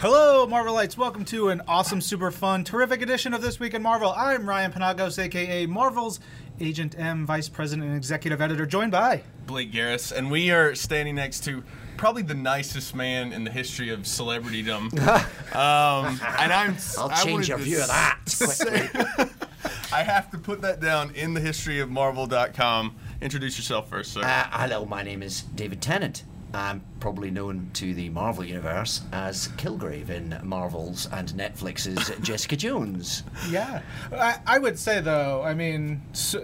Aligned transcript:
Hello, 0.00 0.46
Marvelites. 0.46 0.96
Welcome 0.96 1.26
to 1.26 1.50
an 1.50 1.60
awesome, 1.68 2.00
super 2.00 2.30
fun, 2.30 2.64
terrific 2.64 3.02
edition 3.02 3.34
of 3.34 3.42
This 3.42 3.60
Week 3.60 3.74
in 3.74 3.82
Marvel. 3.82 4.14
I'm 4.16 4.48
Ryan 4.48 4.72
Penagos, 4.72 5.18
aka 5.18 5.66
Marvel's 5.66 6.20
Agent 6.58 6.98
M, 6.98 7.26
Vice 7.26 7.50
President 7.50 7.86
and 7.86 7.98
Executive 7.98 8.40
Editor, 8.40 8.64
joined 8.64 8.92
by 8.92 9.22
Blake 9.44 9.70
Garris, 9.70 10.10
and 10.10 10.30
we 10.30 10.50
are 10.52 10.74
standing 10.74 11.16
next 11.16 11.44
to 11.44 11.62
probably 11.98 12.22
the 12.22 12.32
nicest 12.32 12.94
man 12.94 13.34
in 13.34 13.44
the 13.44 13.50
history 13.50 13.90
of 13.90 14.00
celebritydom. 14.00 14.98
um, 15.54 16.18
and 16.38 16.50
I'm. 16.50 16.76
I'll 16.96 17.10
I 17.10 17.16
change 17.16 17.32
wanted 17.32 17.48
your 17.48 17.58
view 17.58 17.82
of 17.82 17.88
that 17.88 18.20
quickly. 18.38 19.28
I 19.92 20.02
have 20.02 20.30
to 20.30 20.38
put 20.38 20.62
that 20.62 20.80
down 20.80 21.14
in 21.14 21.34
the 21.34 21.40
history 21.40 21.78
of 21.78 21.90
Marvel.com. 21.90 22.96
Introduce 23.20 23.58
yourself 23.58 23.90
first, 23.90 24.14
sir. 24.14 24.22
Uh, 24.24 24.46
hello, 24.50 24.86
my 24.86 25.02
name 25.02 25.22
is 25.22 25.42
David 25.42 25.82
Tennant. 25.82 26.24
I'm 26.52 26.82
probably 26.98 27.30
known 27.30 27.70
to 27.74 27.94
the 27.94 28.08
Marvel 28.08 28.44
Universe 28.44 29.02
as 29.12 29.48
Kilgrave 29.56 30.10
in 30.10 30.38
Marvel's 30.42 31.06
and 31.12 31.28
Netflix's 31.34 32.10
Jessica 32.22 32.56
Jones. 32.56 33.22
Yeah, 33.48 33.82
I, 34.12 34.38
I 34.46 34.58
would 34.58 34.78
say 34.78 35.00
though, 35.00 35.42
I 35.42 35.54
mean, 35.54 36.02
s- 36.12 36.34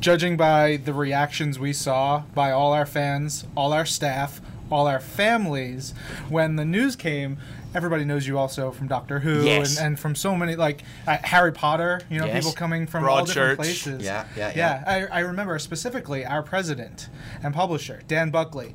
judging 0.00 0.36
by 0.36 0.76
the 0.84 0.92
reactions 0.92 1.58
we 1.58 1.72
saw 1.72 2.24
by 2.34 2.50
all 2.50 2.72
our 2.74 2.84
fans, 2.86 3.44
all 3.56 3.72
our 3.72 3.86
staff, 3.86 4.40
all 4.70 4.86
our 4.86 5.00
families, 5.00 5.94
when 6.28 6.56
the 6.56 6.64
news 6.64 6.94
came, 6.94 7.38
everybody 7.74 8.04
knows 8.04 8.26
you 8.26 8.38
also 8.38 8.70
from 8.70 8.86
Doctor 8.86 9.20
Who 9.20 9.44
Yes. 9.44 9.78
and, 9.78 9.86
and 9.86 9.98
from 9.98 10.14
so 10.14 10.36
many 10.36 10.56
like 10.56 10.82
uh, 11.06 11.16
Harry 11.22 11.52
Potter. 11.52 12.02
You 12.10 12.20
know, 12.20 12.26
Yes. 12.26 12.36
people 12.44 12.52
coming 12.52 12.86
from 12.86 13.08
all 13.08 13.24
different 13.24 13.58
Broadchurch. 13.58 13.64
places. 13.64 14.02
Yeah, 14.04 14.26
yeah, 14.36 14.52
yeah. 14.54 14.84
I, 14.86 15.06
I 15.06 15.20
remember 15.20 15.58
specifically 15.58 16.24
our 16.26 16.42
president 16.42 17.08
and 17.42 17.54
publisher 17.54 18.02
Dan 18.08 18.28
Buckley. 18.30 18.74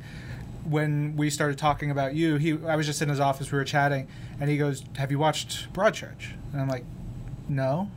When 0.69 1.15
we 1.15 1.29
started 1.29 1.57
talking 1.57 1.89
about 1.91 2.13
you, 2.15 2.35
he 2.37 2.51
I 2.67 2.75
was 2.75 2.85
just 2.85 3.01
in 3.01 3.09
his 3.09 3.19
office. 3.19 3.51
We 3.51 3.57
were 3.57 3.63
chatting, 3.65 4.07
and 4.39 4.49
he 4.49 4.57
goes, 4.57 4.83
"Have 4.97 5.09
you 5.11 5.17
watched 5.19 5.71
Broadchurch?" 5.73 6.33
And 6.53 6.61
I'm 6.61 6.67
like, 6.69 6.85
"No." 7.47 7.89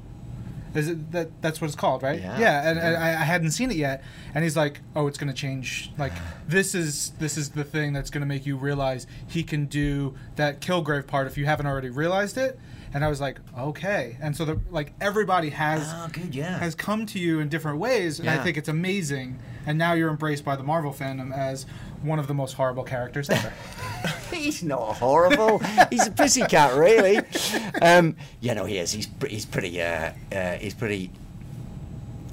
Is 0.75 0.89
it 0.89 1.13
that? 1.13 1.43
That's 1.43 1.61
what 1.61 1.67
it's 1.67 1.77
called, 1.77 2.03
right? 2.03 2.19
Yeah, 2.19 2.67
and, 2.71 2.79
and 2.79 2.97
I, 2.97 3.09
I 3.11 3.25
hadn't 3.25 3.51
seen 3.51 3.71
it 3.71 3.77
yet, 3.77 4.03
and 4.35 4.43
he's 4.43 4.57
like, 4.57 4.81
"Oh, 4.97 5.07
it's 5.07 5.19
gonna 5.19 5.35
change. 5.35 5.91
Like 5.99 6.13
this 6.49 6.75
is 6.75 7.11
this 7.19 7.37
is 7.37 7.51
the 7.51 7.63
thing 7.65 7.93
that's 7.93 8.09
gonna 8.09 8.25
make 8.25 8.47
you 8.47 8.57
realize 8.57 9.07
he 9.27 9.43
can 9.43 9.67
do 9.67 10.15
that 10.37 10.63
Kilgrave 10.63 11.07
part 11.07 11.27
if 11.27 11.37
you 11.37 11.45
haven't 11.45 11.67
already 11.67 11.91
realized 11.91 12.39
it." 12.39 12.59
And 12.95 13.05
I 13.05 13.09
was 13.09 13.21
like, 13.21 13.39
"Okay." 13.59 14.17
And 14.23 14.35
so 14.35 14.47
the 14.47 14.61
like 14.71 14.95
everybody 14.99 15.51
has 15.51 15.83
Oh, 15.93 16.09
good, 16.11 16.35
yeah. 16.35 16.59
has 16.59 16.75
come 16.75 17.05
to 17.07 17.19
you 17.19 17.39
in 17.41 17.51
different 17.51 17.77
ways, 17.79 18.19
and 18.19 18.31
I 18.31 18.39
think 18.39 18.57
it's 18.57 18.69
amazing. 18.69 19.39
And 19.67 19.77
now 19.77 19.93
you're 19.93 20.11
embraced 20.11 20.43
by 20.45 20.57
the 20.57 20.63
Marvel 20.65 20.93
fandom 20.93 21.37
as 21.37 21.67
one 22.03 22.19
of 22.19 22.27
the 22.27 22.35
most 22.35 22.55
horrible 22.55 22.85
characters 22.85 23.31
ever. 23.31 23.53
He's 24.33 24.63
not 24.63 24.97
horrible. 24.97 25.59
he's 25.91 26.07
a 26.07 26.11
pussycat, 26.11 26.75
really. 26.75 27.21
Um, 27.81 28.17
you 28.41 28.55
know, 28.55 28.65
he 28.65 28.79
is. 28.79 28.91
He's 28.91 29.07
he's 29.29 29.45
pretty 29.45 29.81
uh, 29.81 30.13
uh, 30.33 30.53
he's 30.55 30.75
pretty 30.75 31.11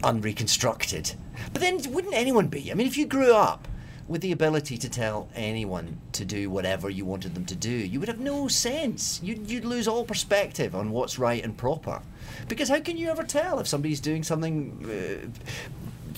unreconstructed. 0.04 1.14
But 1.54 1.62
then, 1.62 1.80
wouldn't 1.92 2.14
anyone 2.14 2.48
be? 2.48 2.72
I 2.72 2.76
mean, 2.76 2.88
if 2.88 2.98
you 2.98 3.06
grew 3.06 3.34
up 3.36 3.68
with 4.10 4.22
the 4.22 4.32
ability 4.32 4.76
to 4.76 4.90
tell 4.90 5.30
anyone 5.36 6.00
to 6.14 6.26
do 6.26 6.50
whatever 6.50 6.90
you 6.90 7.06
wanted 7.06 7.36
them 7.36 7.46
to 7.46 7.56
do, 7.56 7.70
you 7.70 8.00
would 8.00 8.10
have 8.10 8.20
no 8.20 8.48
sense. 8.48 9.20
You'd, 9.22 9.50
you'd 9.50 9.66
lose 9.66 9.88
all 9.88 10.04
perspective 10.04 10.74
on 10.74 10.90
what's 10.90 11.20
right 11.20 11.44
and 11.44 11.56
proper. 11.56 12.02
Because 12.48 12.70
how 12.70 12.80
can 12.80 12.98
you 12.98 13.10
ever 13.10 13.24
tell 13.24 13.60
if 13.60 13.68
somebody's 13.68 14.00
doing 14.00 14.24
something 14.24 14.84
uh, 14.84 15.28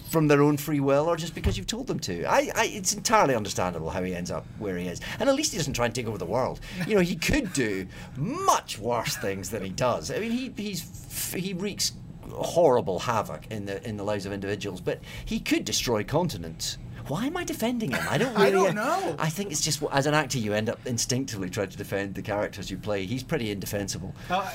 from 0.10 0.28
their 0.28 0.42
own 0.42 0.58
free 0.58 0.80
will 0.80 1.06
or 1.06 1.16
just 1.16 1.36
because 1.36 1.58
you've 1.58 1.68
told 1.68 1.88
them 1.88 2.00
to. 2.00 2.26
I, 2.26 2.52
I, 2.56 2.66
it's 2.68 2.94
entirely 2.94 3.36
understandable 3.36 3.90
how 3.90 4.04
he 4.04 4.16
ends 4.16 4.32
up 4.32 4.46
where 4.60 4.78
he 4.78 4.88
is. 4.88 5.02
And 5.20 5.30
at 5.30 5.36
least 5.36 5.52
he 5.52 5.58
doesn't 5.58 5.74
try 5.74 5.86
and 5.86 5.96
take 5.96 6.08
over 6.08 6.18
the 6.18 6.26
world. 6.26 6.60
You 6.88 6.96
know, 6.96 7.02
he 7.02 7.16
could 7.16 7.54
do 7.54 7.88
much 8.18 8.78
worse 8.80 9.18
things 9.18 9.50
than 9.50 9.64
he 9.64 9.70
does. 9.70 10.12
I 10.12 10.20
mean, 10.20 10.32
he, 10.32 10.54
he's, 10.56 11.34
he 11.34 11.54
wreaks 11.54 11.94
horrible 12.32 13.00
havoc 13.00 13.48
in 13.50 13.66
the, 13.66 13.86
in 13.88 13.98
the 13.98 14.04
lives 14.04 14.26
of 14.26 14.34
individuals, 14.34 14.82
but 14.82 15.00
he 15.26 15.40
could 15.40 15.66
destroy 15.66 16.04
continents. 16.04 16.78
Why 17.08 17.26
am 17.26 17.36
I 17.36 17.44
defending 17.44 17.92
him? 17.92 18.04
I 18.10 18.18
don't 18.18 18.34
really. 18.36 18.46
I 18.48 18.52
don't 18.52 18.76
know. 18.76 19.16
I 19.20 19.30
think 19.30 19.52
it's 19.52 19.62
just 19.62 19.84
as 19.92 20.06
an 20.06 20.14
actor, 20.14 20.38
you 20.38 20.54
end 20.54 20.70
up 20.70 20.80
instinctively 20.86 21.50
trying 21.50 21.70
to 21.70 21.78
defend 21.78 22.16
the 22.16 22.22
characters 22.22 22.70
you 22.70 22.78
play. 22.78 23.06
He's 23.06 23.24
pretty 23.24 23.52
indefensible. 23.52 24.14
Uh, 24.30 24.50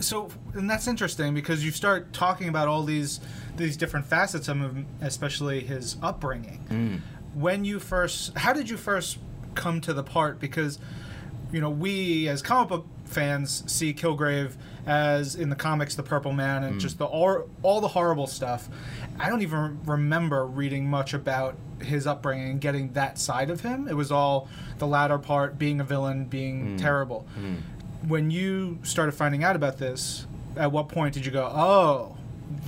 so, 0.00 0.28
and 0.54 0.68
that's 0.68 0.86
interesting 0.86 1.34
because 1.34 1.64
you 1.64 1.70
start 1.70 2.12
talking 2.12 2.48
about 2.48 2.68
all 2.68 2.84
these 2.84 3.20
these 3.56 3.76
different 3.76 4.06
facets 4.06 4.48
of 4.48 4.58
him, 4.58 4.86
especially 5.00 5.60
his 5.60 5.96
upbringing. 6.02 6.64
Mm. 6.70 7.00
When 7.34 7.64
you 7.64 7.80
first, 7.80 8.36
how 8.38 8.52
did 8.52 8.70
you 8.70 8.76
first 8.76 9.18
come 9.54 9.80
to 9.82 9.92
the 9.92 10.02
part? 10.02 10.38
Because 10.38 10.78
you 11.52 11.60
know, 11.60 11.70
we 11.70 12.28
as 12.28 12.42
comic 12.42 12.68
book 12.68 12.86
fans 13.04 13.64
see 13.72 13.94
Kilgrave 13.94 14.52
as 14.86 15.34
in 15.34 15.48
the 15.48 15.56
comics 15.56 15.94
the 15.94 16.02
Purple 16.02 16.32
Man 16.32 16.62
and 16.64 16.76
mm. 16.76 16.80
just 16.80 16.98
the 16.98 17.06
all, 17.06 17.48
all 17.62 17.80
the 17.80 17.88
horrible 17.88 18.26
stuff. 18.26 18.68
I 19.18 19.28
don't 19.28 19.42
even 19.42 19.80
remember 19.84 20.46
reading 20.46 20.88
much 20.88 21.14
about 21.14 21.56
his 21.80 22.06
upbringing 22.06 22.50
and 22.50 22.60
getting 22.60 22.92
that 22.92 23.18
side 23.18 23.50
of 23.50 23.60
him. 23.60 23.88
It 23.88 23.94
was 23.94 24.12
all 24.12 24.48
the 24.78 24.86
latter 24.86 25.18
part, 25.18 25.58
being 25.58 25.80
a 25.80 25.84
villain, 25.84 26.26
being 26.26 26.76
mm. 26.76 26.80
terrible. 26.80 27.26
When 28.06 28.30
you 28.30 28.78
started 28.82 29.12
finding 29.12 29.44
out 29.44 29.56
about 29.56 29.78
this, 29.78 30.26
at 30.56 30.70
what 30.70 30.88
point 30.88 31.14
did 31.14 31.26
you 31.26 31.32
go, 31.32 31.50
"Oh, 31.52 32.16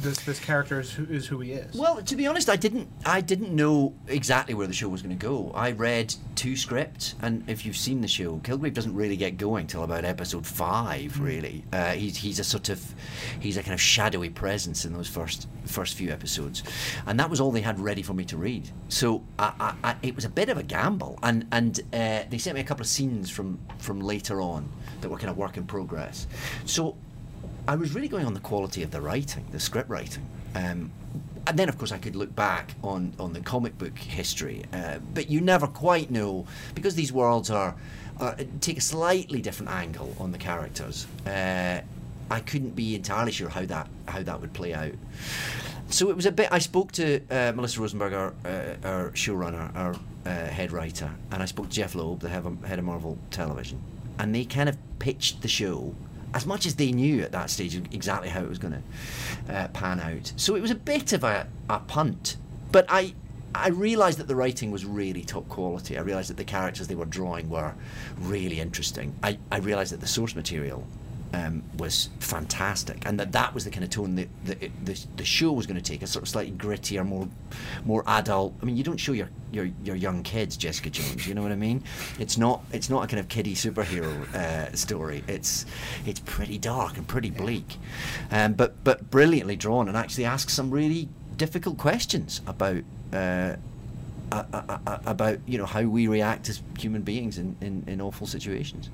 this 0.02 0.18
this 0.20 0.38
character 0.40 0.80
is 0.80 0.92
who, 0.92 1.04
is 1.04 1.26
who 1.26 1.40
he 1.40 1.52
is"? 1.52 1.74
Well, 1.74 2.02
to 2.02 2.16
be 2.16 2.26
honest, 2.26 2.48
I 2.48 2.56
didn't. 2.56 2.88
I 3.04 3.20
didn't 3.20 3.54
know 3.54 3.94
exactly 4.06 4.54
where 4.54 4.66
the 4.66 4.72
show 4.72 4.88
was 4.88 5.02
going 5.02 5.16
to 5.16 5.26
go. 5.26 5.52
I 5.54 5.72
read 5.72 6.14
two 6.34 6.56
scripts, 6.56 7.14
and 7.22 7.48
if 7.48 7.64
you've 7.64 7.76
seen 7.76 8.00
the 8.00 8.08
show, 8.08 8.38
Kilgrave 8.38 8.74
doesn't 8.74 8.94
really 8.94 9.16
get 9.16 9.36
going 9.36 9.66
till 9.66 9.84
about 9.84 10.04
episode 10.04 10.46
five. 10.46 11.18
Really, 11.20 11.64
uh, 11.72 11.92
he's 11.92 12.16
he's 12.16 12.38
a 12.38 12.44
sort 12.44 12.68
of 12.68 12.94
he's 13.40 13.56
a 13.56 13.62
kind 13.62 13.74
of 13.74 13.80
shadowy 13.80 14.30
presence 14.30 14.84
in 14.84 14.92
those 14.92 15.08
first 15.08 15.48
first 15.64 15.94
few 15.94 16.10
episodes, 16.10 16.62
and 17.06 17.18
that 17.20 17.30
was 17.30 17.40
all 17.40 17.50
they 17.50 17.60
had 17.60 17.78
ready 17.78 18.02
for 18.02 18.14
me 18.14 18.24
to 18.26 18.36
read. 18.36 18.68
So 18.88 19.22
I, 19.38 19.52
I, 19.60 19.90
I, 19.90 19.96
it 20.02 20.16
was 20.16 20.24
a 20.24 20.30
bit 20.30 20.48
of 20.48 20.58
a 20.58 20.62
gamble, 20.62 21.18
and 21.22 21.46
and 21.52 21.78
uh, 21.92 22.24
they 22.28 22.38
sent 22.38 22.54
me 22.54 22.60
a 22.60 22.64
couple 22.64 22.82
of 22.82 22.88
scenes 22.88 23.30
from 23.30 23.58
from 23.78 24.00
later 24.00 24.40
on 24.40 24.68
that 25.00 25.08
were 25.08 25.18
kind 25.18 25.30
of 25.30 25.36
work 25.36 25.56
in 25.56 25.66
progress. 25.66 26.26
So 26.64 26.96
I 27.66 27.76
was 27.76 27.94
really 27.94 28.08
going 28.08 28.26
on 28.26 28.34
the 28.34 28.40
quality 28.40 28.82
of 28.82 28.90
the 28.90 29.00
writing, 29.00 29.46
the 29.50 29.60
script 29.60 29.88
writing. 29.88 30.26
Um, 30.54 30.90
and 31.46 31.58
then, 31.58 31.68
of 31.68 31.78
course, 31.78 31.92
I 31.92 31.98
could 31.98 32.16
look 32.16 32.34
back 32.36 32.74
on, 32.82 33.14
on 33.18 33.32
the 33.32 33.40
comic 33.40 33.76
book 33.78 33.96
history, 33.98 34.64
uh, 34.72 34.98
but 35.14 35.30
you 35.30 35.40
never 35.40 35.66
quite 35.66 36.10
know 36.10 36.46
because 36.74 36.94
these 36.94 37.12
worlds 37.12 37.50
are, 37.50 37.74
are 38.18 38.36
take 38.60 38.78
a 38.78 38.82
slightly 38.82 39.40
different 39.40 39.70
angle 39.70 40.14
on 40.20 40.32
the 40.32 40.38
characters. 40.38 41.06
Uh, 41.26 41.80
I 42.30 42.40
couldn't 42.40 42.76
be 42.76 42.94
entirely 42.94 43.32
sure 43.32 43.48
how 43.48 43.64
that 43.64 43.88
how 44.06 44.22
that 44.22 44.40
would 44.40 44.52
play 44.52 44.74
out. 44.74 44.92
So 45.88 46.08
it 46.08 46.14
was 46.16 46.26
a 46.26 46.32
bit. 46.32 46.48
I 46.52 46.60
spoke 46.60 46.92
to 46.92 47.20
uh, 47.30 47.52
Melissa 47.52 47.80
Rosenberg, 47.80 48.12
our, 48.12 48.32
uh, 48.44 48.74
our 48.84 49.10
showrunner, 49.10 49.74
our 49.74 49.96
uh, 50.24 50.46
head 50.46 50.70
writer, 50.70 51.10
and 51.32 51.42
I 51.42 51.46
spoke 51.46 51.68
to 51.68 51.74
Jeph 51.74 51.96
Loeb, 51.96 52.20
the 52.20 52.28
head 52.28 52.46
of, 52.46 52.62
head 52.64 52.78
of 52.78 52.84
Marvel 52.84 53.18
Television, 53.32 53.82
and 54.20 54.34
they 54.34 54.44
kind 54.44 54.68
of 54.68 54.76
pitched 54.98 55.40
the 55.40 55.48
show 55.48 55.94
as 56.34 56.46
much 56.46 56.66
as 56.66 56.76
they 56.76 56.92
knew 56.92 57.22
at 57.22 57.32
that 57.32 57.50
stage 57.50 57.74
exactly 57.90 58.28
how 58.28 58.42
it 58.42 58.48
was 58.48 58.58
going 58.58 58.74
to 58.74 59.52
uh, 59.52 59.68
pan 59.68 59.98
out. 59.98 60.32
So 60.36 60.54
it 60.54 60.62
was 60.62 60.70
a 60.70 60.76
bit 60.76 61.12
of 61.12 61.24
a, 61.24 61.48
a 61.68 61.80
punt, 61.80 62.36
but 62.70 62.86
I. 62.88 63.14
I 63.52 63.70
realised 63.70 64.18
that 64.20 64.28
the 64.28 64.36
writing 64.36 64.70
was 64.70 64.84
really 64.84 65.22
top 65.22 65.48
quality. 65.48 65.98
I 65.98 66.02
realised 66.02 66.30
that 66.30 66.36
the 66.36 66.44
characters 66.44 66.86
they 66.86 66.94
were 66.94 67.04
drawing 67.04 67.50
were 67.50 67.74
really 68.20 68.60
interesting. 68.60 69.12
I, 69.24 69.38
I 69.50 69.58
realised 69.58 69.92
that 69.92 70.00
the 70.00 70.06
source 70.06 70.36
material 70.36 70.86
um, 71.32 71.62
was 71.78 72.08
fantastic, 72.18 73.02
and 73.06 73.18
that 73.20 73.32
that 73.32 73.54
was 73.54 73.64
the 73.64 73.70
kind 73.70 73.84
of 73.84 73.90
tone 73.90 74.14
that, 74.16 74.28
that 74.44 74.62
it, 74.62 74.84
the, 74.84 74.98
the 75.16 75.24
show 75.24 75.52
was 75.52 75.66
going 75.66 75.80
to 75.80 75.82
take 75.82 76.02
a 76.02 76.06
sort 76.06 76.22
of 76.24 76.28
slightly 76.28 76.52
grittier, 76.52 77.06
more 77.06 77.28
more 77.84 78.02
adult. 78.06 78.54
I 78.60 78.64
mean, 78.64 78.76
you 78.76 78.82
don't 78.84 78.96
show 78.96 79.12
your, 79.12 79.30
your, 79.52 79.70
your 79.84 79.96
young 79.96 80.22
kids 80.22 80.56
Jessica 80.56 80.90
Jones. 80.90 81.26
You 81.26 81.34
know 81.34 81.42
what 81.42 81.52
I 81.52 81.56
mean? 81.56 81.84
It's 82.18 82.36
not 82.36 82.62
it's 82.72 82.90
not 82.90 83.04
a 83.04 83.06
kind 83.06 83.20
of 83.20 83.28
kiddie 83.28 83.54
superhero 83.54 84.34
uh, 84.34 84.74
story. 84.74 85.22
It's 85.28 85.66
it's 86.06 86.20
pretty 86.20 86.58
dark 86.58 86.96
and 86.96 87.06
pretty 87.06 87.30
bleak, 87.30 87.76
um, 88.30 88.54
but 88.54 88.82
but 88.82 89.10
brilliantly 89.10 89.56
drawn, 89.56 89.88
and 89.88 89.96
actually 89.96 90.24
asks 90.24 90.52
some 90.52 90.70
really 90.70 91.08
difficult 91.36 91.78
questions 91.78 92.40
about. 92.46 92.82
Uh, 93.12 93.56
a- 94.32 94.46
a- 94.52 94.80
a- 94.86 95.00
about 95.06 95.38
you 95.44 95.58
know 95.58 95.66
how 95.66 95.82
we 95.82 96.06
react 96.06 96.48
as 96.48 96.62
human 96.78 97.02
beings 97.02 97.36
in, 97.36 97.56
in, 97.60 97.82
in 97.88 98.00
awful 98.00 98.28
situations. 98.28 98.88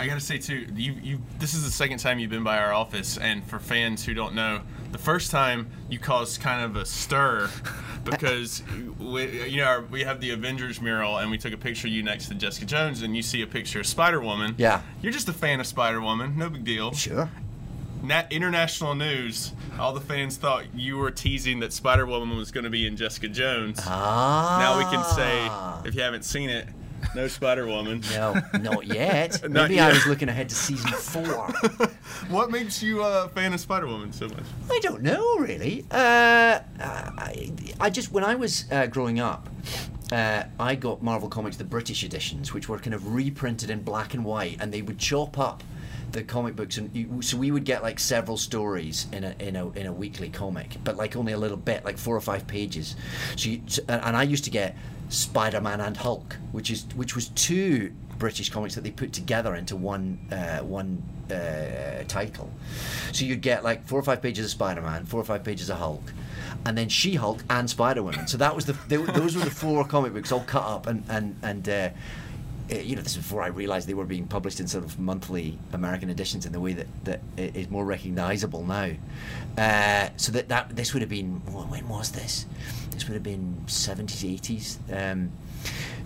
I 0.00 0.06
gotta 0.06 0.20
say 0.20 0.38
too, 0.38 0.66
you 0.76 0.92
you 1.02 1.18
this 1.38 1.54
is 1.54 1.64
the 1.64 1.70
second 1.70 1.98
time 1.98 2.18
you've 2.18 2.30
been 2.30 2.44
by 2.44 2.58
our 2.58 2.72
office, 2.72 3.18
and 3.18 3.42
for 3.44 3.58
fans 3.58 4.04
who 4.04 4.14
don't 4.14 4.34
know, 4.34 4.60
the 4.92 4.98
first 4.98 5.30
time 5.30 5.70
you 5.90 5.98
caused 5.98 6.40
kind 6.40 6.64
of 6.64 6.76
a 6.76 6.86
stir 6.86 7.50
because 8.04 8.62
we, 9.00 9.48
you 9.48 9.56
know 9.58 9.84
we 9.90 10.04
have 10.04 10.20
the 10.20 10.30
Avengers 10.30 10.80
mural, 10.80 11.18
and 11.18 11.30
we 11.30 11.38
took 11.38 11.52
a 11.52 11.56
picture 11.56 11.88
of 11.88 11.92
you 11.92 12.02
next 12.04 12.28
to 12.28 12.34
Jessica 12.34 12.64
Jones, 12.66 13.02
and 13.02 13.16
you 13.16 13.22
see 13.22 13.42
a 13.42 13.46
picture 13.46 13.80
of 13.80 13.86
Spider 13.86 14.20
Woman. 14.20 14.54
Yeah. 14.56 14.82
you're 15.02 15.12
just 15.12 15.28
a 15.28 15.32
fan 15.32 15.58
of 15.58 15.66
Spider 15.66 16.00
Woman, 16.00 16.38
no 16.38 16.48
big 16.48 16.64
deal. 16.64 16.92
Sure. 16.92 17.28
Nat- 18.00 18.30
international 18.30 18.94
news, 18.94 19.52
all 19.80 19.92
the 19.92 20.00
fans 20.00 20.36
thought 20.36 20.72
you 20.72 20.96
were 20.96 21.10
teasing 21.10 21.58
that 21.58 21.72
Spider 21.72 22.06
Woman 22.06 22.36
was 22.36 22.52
going 22.52 22.62
to 22.62 22.70
be 22.70 22.86
in 22.86 22.96
Jessica 22.96 23.26
Jones. 23.26 23.80
Ah. 23.82 24.58
Now 24.60 24.78
we 24.78 24.84
can 24.84 25.04
say, 25.04 25.88
if 25.88 25.96
you 25.96 26.02
haven't 26.02 26.24
seen 26.24 26.48
it, 26.48 26.68
No 27.14 27.28
Spider 27.28 27.66
Woman. 27.66 28.02
No, 28.12 28.40
not 28.60 28.86
yet. 28.86 29.42
Not 29.48 29.68
Maybe 29.68 29.80
I 29.80 29.90
was 29.90 30.06
looking 30.06 30.28
ahead 30.28 30.48
to 30.48 30.54
season 30.54 30.90
four. 30.92 31.52
What 32.28 32.50
makes 32.50 32.82
you 32.82 33.02
a 33.02 33.28
fan 33.28 33.54
of 33.54 33.60
Spider 33.60 33.86
Woman 33.86 34.12
so 34.12 34.28
much? 34.28 34.42
I 34.70 34.80
don't 34.80 35.02
know 35.02 35.36
really. 35.38 35.86
Uh, 35.90 36.60
I, 36.80 37.52
I 37.80 37.90
just 37.90 38.12
when 38.12 38.24
I 38.24 38.34
was 38.34 38.64
uh, 38.70 38.86
growing 38.86 39.20
up, 39.20 39.48
uh, 40.12 40.44
I 40.58 40.74
got 40.74 41.02
Marvel 41.02 41.28
Comics 41.28 41.56
the 41.56 41.64
British 41.64 42.02
editions, 42.04 42.52
which 42.52 42.68
were 42.68 42.78
kind 42.78 42.94
of 42.94 43.14
reprinted 43.14 43.70
in 43.70 43.82
black 43.82 44.14
and 44.14 44.24
white, 44.24 44.58
and 44.60 44.72
they 44.72 44.82
would 44.82 44.98
chop 44.98 45.38
up 45.38 45.62
the 46.12 46.22
comic 46.22 46.56
books, 46.56 46.78
and 46.78 46.94
you, 46.94 47.20
so 47.22 47.36
we 47.36 47.50
would 47.50 47.64
get 47.64 47.82
like 47.82 48.00
several 48.00 48.36
stories 48.36 49.06
in 49.12 49.24
a 49.24 49.34
in 49.38 49.56
a 49.56 49.70
in 49.70 49.86
a 49.86 49.92
weekly 49.92 50.28
comic, 50.28 50.76
but 50.84 50.96
like 50.96 51.16
only 51.16 51.32
a 51.32 51.38
little 51.38 51.56
bit, 51.56 51.84
like 51.84 51.98
four 51.98 52.16
or 52.16 52.20
five 52.20 52.46
pages. 52.46 52.96
So, 53.36 53.50
you, 53.50 53.62
so 53.66 53.82
and 53.88 54.16
I 54.16 54.22
used 54.22 54.44
to 54.44 54.50
get 54.50 54.76
Spider-Man 55.08 55.80
and 55.80 55.96
Hulk, 55.96 56.36
which 56.52 56.70
is 56.70 56.86
which 56.94 57.14
was 57.14 57.28
two 57.28 57.92
British 58.18 58.50
comics 58.50 58.74
that 58.74 58.82
they 58.82 58.90
put 58.90 59.12
together 59.12 59.54
into 59.54 59.76
one 59.76 60.18
uh, 60.30 60.58
one 60.58 61.02
uh, 61.30 62.04
title. 62.08 62.50
So 63.12 63.24
you'd 63.24 63.40
get 63.40 63.64
like 63.64 63.86
four 63.86 63.98
or 63.98 64.02
five 64.02 64.20
pages 64.20 64.44
of 64.44 64.50
Spider-Man, 64.50 65.06
four 65.06 65.20
or 65.20 65.24
five 65.24 65.44
pages 65.44 65.70
of 65.70 65.78
Hulk, 65.78 66.12
and 66.66 66.76
then 66.76 66.88
She-Hulk 66.88 67.42
and 67.48 67.68
Spider-Woman. 67.68 68.26
So 68.26 68.36
that 68.38 68.54
was 68.54 68.66
the 68.66 68.76
they, 68.88 68.96
those 68.96 69.36
were 69.36 69.44
the 69.44 69.50
four 69.50 69.84
comic 69.84 70.12
books 70.12 70.32
all 70.32 70.44
cut 70.44 70.64
up 70.64 70.86
and 70.86 71.04
and 71.08 71.36
and. 71.42 71.68
Uh, 71.68 71.88
you 72.76 72.96
know, 72.96 73.02
this 73.02 73.12
is 73.12 73.18
before 73.18 73.42
I 73.42 73.48
realised 73.48 73.88
they 73.88 73.94
were 73.94 74.04
being 74.04 74.26
published 74.26 74.60
in 74.60 74.66
sort 74.68 74.84
of 74.84 74.98
monthly 74.98 75.58
American 75.72 76.10
editions 76.10 76.44
in 76.46 76.52
the 76.52 76.60
way 76.60 76.72
that, 76.74 76.86
that 77.04 77.20
i- 77.38 77.66
more 77.70 77.84
recognisable 77.84 78.64
now. 78.64 78.90
Uh, 79.56 80.08
so 80.16 80.32
that, 80.32 80.48
that 80.48 80.76
this 80.76 80.92
would 80.92 81.00
have 81.02 81.08
been 81.10 81.36
wh- 81.50 81.70
when 81.70 81.88
was 81.88 82.12
this? 82.12 82.46
This 82.90 83.06
would 83.06 83.14
have 83.14 83.22
been 83.22 83.62
seventies, 83.66 84.24
eighties. 84.24 84.78
Um, 84.92 85.30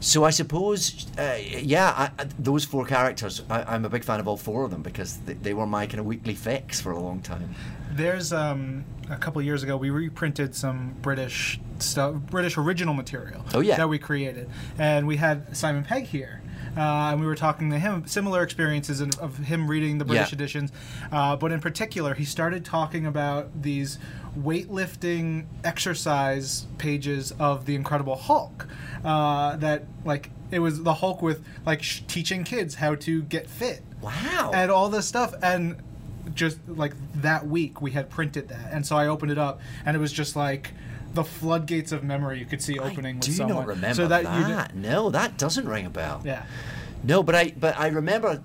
so 0.00 0.24
I 0.24 0.30
suppose, 0.30 1.06
uh, 1.18 1.38
yeah, 1.40 2.10
I, 2.18 2.24
those 2.38 2.64
four 2.64 2.84
characters. 2.86 3.42
I, 3.48 3.62
I'm 3.62 3.84
a 3.84 3.88
big 3.88 4.04
fan 4.04 4.20
of 4.20 4.28
all 4.28 4.36
four 4.36 4.64
of 4.64 4.70
them 4.70 4.82
because 4.82 5.18
they, 5.18 5.34
they 5.34 5.54
were 5.54 5.66
my 5.66 5.86
kind 5.86 6.00
of 6.00 6.06
weekly 6.06 6.34
fix 6.34 6.80
for 6.80 6.92
a 6.92 6.98
long 6.98 7.20
time. 7.20 7.54
There's 7.92 8.32
um, 8.32 8.84
a 9.10 9.16
couple 9.16 9.38
of 9.40 9.44
years 9.46 9.62
ago 9.62 9.76
we 9.76 9.90
reprinted 9.90 10.54
some 10.54 10.94
British 11.02 11.60
stuff, 11.78 12.14
British 12.14 12.56
original 12.58 12.94
material. 12.94 13.44
Oh, 13.54 13.60
yeah. 13.60 13.76
that 13.76 13.88
we 13.88 13.98
created, 13.98 14.48
and 14.78 15.06
we 15.06 15.16
had 15.16 15.56
Simon 15.56 15.84
Pegg 15.84 16.04
here. 16.04 16.41
Uh, 16.76 17.10
and 17.10 17.20
we 17.20 17.26
were 17.26 17.34
talking 17.34 17.70
to 17.70 17.78
him 17.78 18.06
similar 18.06 18.42
experiences 18.42 19.00
of, 19.00 19.18
of 19.18 19.36
him 19.38 19.68
reading 19.68 19.98
the 19.98 20.04
British 20.04 20.30
Yeah. 20.30 20.36
editions, 20.36 20.72
uh, 21.10 21.36
but 21.36 21.52
in 21.52 21.60
particular, 21.60 22.14
he 22.14 22.24
started 22.24 22.64
talking 22.64 23.04
about 23.06 23.62
these 23.62 23.98
weightlifting 24.38 25.44
exercise 25.64 26.66
pages 26.78 27.32
of 27.38 27.66
the 27.66 27.74
Incredible 27.74 28.16
Hulk. 28.16 28.66
Uh, 29.04 29.56
that 29.56 29.84
like 30.04 30.30
it 30.50 30.60
was 30.60 30.82
the 30.82 30.94
Hulk 30.94 31.22
with 31.22 31.44
like 31.66 31.82
sh- 31.82 32.02
teaching 32.06 32.44
kids 32.44 32.76
how 32.76 32.94
to 32.96 33.22
get 33.22 33.48
fit 33.50 33.82
Wow. 34.00 34.50
and 34.54 34.70
all 34.70 34.88
this 34.88 35.06
stuff 35.06 35.34
and 35.42 35.76
just 36.34 36.58
like 36.68 36.94
that 37.16 37.46
week 37.48 37.82
we 37.82 37.90
had 37.90 38.08
printed 38.08 38.48
that 38.48 38.72
and 38.72 38.86
so 38.86 38.96
i 38.96 39.08
opened 39.08 39.32
it 39.32 39.38
up 39.38 39.60
and 39.84 39.96
it 39.96 40.00
was 40.00 40.12
just 40.12 40.36
like 40.36 40.70
the 41.14 41.24
floodgates 41.24 41.92
of 41.92 42.02
memory 42.02 42.38
you 42.38 42.46
could 42.46 42.62
see 42.62 42.78
opening 42.78 43.16
I 43.16 43.18
with 43.18 43.24
do 43.26 43.32
someone 43.32 43.56
not 43.58 43.66
remember 43.66 43.94
so 43.94 44.08
that. 44.08 44.24
that, 44.24 44.48
you 44.48 44.54
did, 44.74 44.82
no, 44.82 45.10
that 45.10 45.36
doesn't 45.38 45.68
ring 45.68 45.86
a 45.86 45.90
bell. 45.90 46.22
yeah 46.24 46.44
No, 47.04 47.22
but 47.22 47.34
I 47.34 47.52
but 47.58 47.78
I 47.78 47.88
remember 47.88 48.42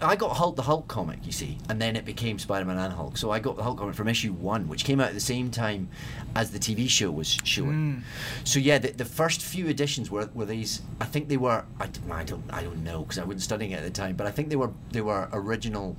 I 0.00 0.16
got 0.16 0.36
Hulk 0.36 0.56
the 0.56 0.62
Hulk 0.62 0.88
comic, 0.88 1.20
you 1.24 1.32
see, 1.32 1.58
and 1.68 1.80
then 1.80 1.96
it 1.96 2.04
became 2.04 2.38
Spider-Man 2.38 2.76
and 2.78 2.92
Hulk. 2.92 3.16
So 3.16 3.30
I 3.30 3.38
got 3.38 3.56
the 3.56 3.62
Hulk 3.62 3.78
comic 3.78 3.94
from 3.94 4.08
issue 4.08 4.32
one, 4.32 4.68
which 4.68 4.84
came 4.84 5.00
out 5.00 5.08
at 5.08 5.14
the 5.14 5.20
same 5.20 5.50
time 5.50 5.88
as 6.34 6.50
the 6.50 6.58
TV 6.58 6.88
show 6.88 7.10
was 7.10 7.38
showing. 7.44 8.02
So 8.44 8.58
yeah, 8.58 8.78
the, 8.78 8.90
the 8.92 9.04
first 9.04 9.42
few 9.42 9.68
editions 9.68 10.10
were, 10.10 10.28
were 10.34 10.44
these. 10.44 10.82
I 11.00 11.04
think 11.06 11.28
they 11.28 11.36
were. 11.36 11.64
I, 11.80 11.88
I 12.10 12.24
don't 12.24 12.44
I 12.50 12.62
don't 12.62 12.82
know 12.84 13.02
because 13.02 13.18
I 13.18 13.24
wasn't 13.24 13.42
studying 13.42 13.70
it 13.70 13.76
at 13.76 13.84
the 13.84 13.90
time, 13.90 14.16
but 14.16 14.26
I 14.26 14.30
think 14.30 14.48
they 14.50 14.56
were 14.56 14.70
they 14.92 15.00
were 15.00 15.28
original 15.32 15.96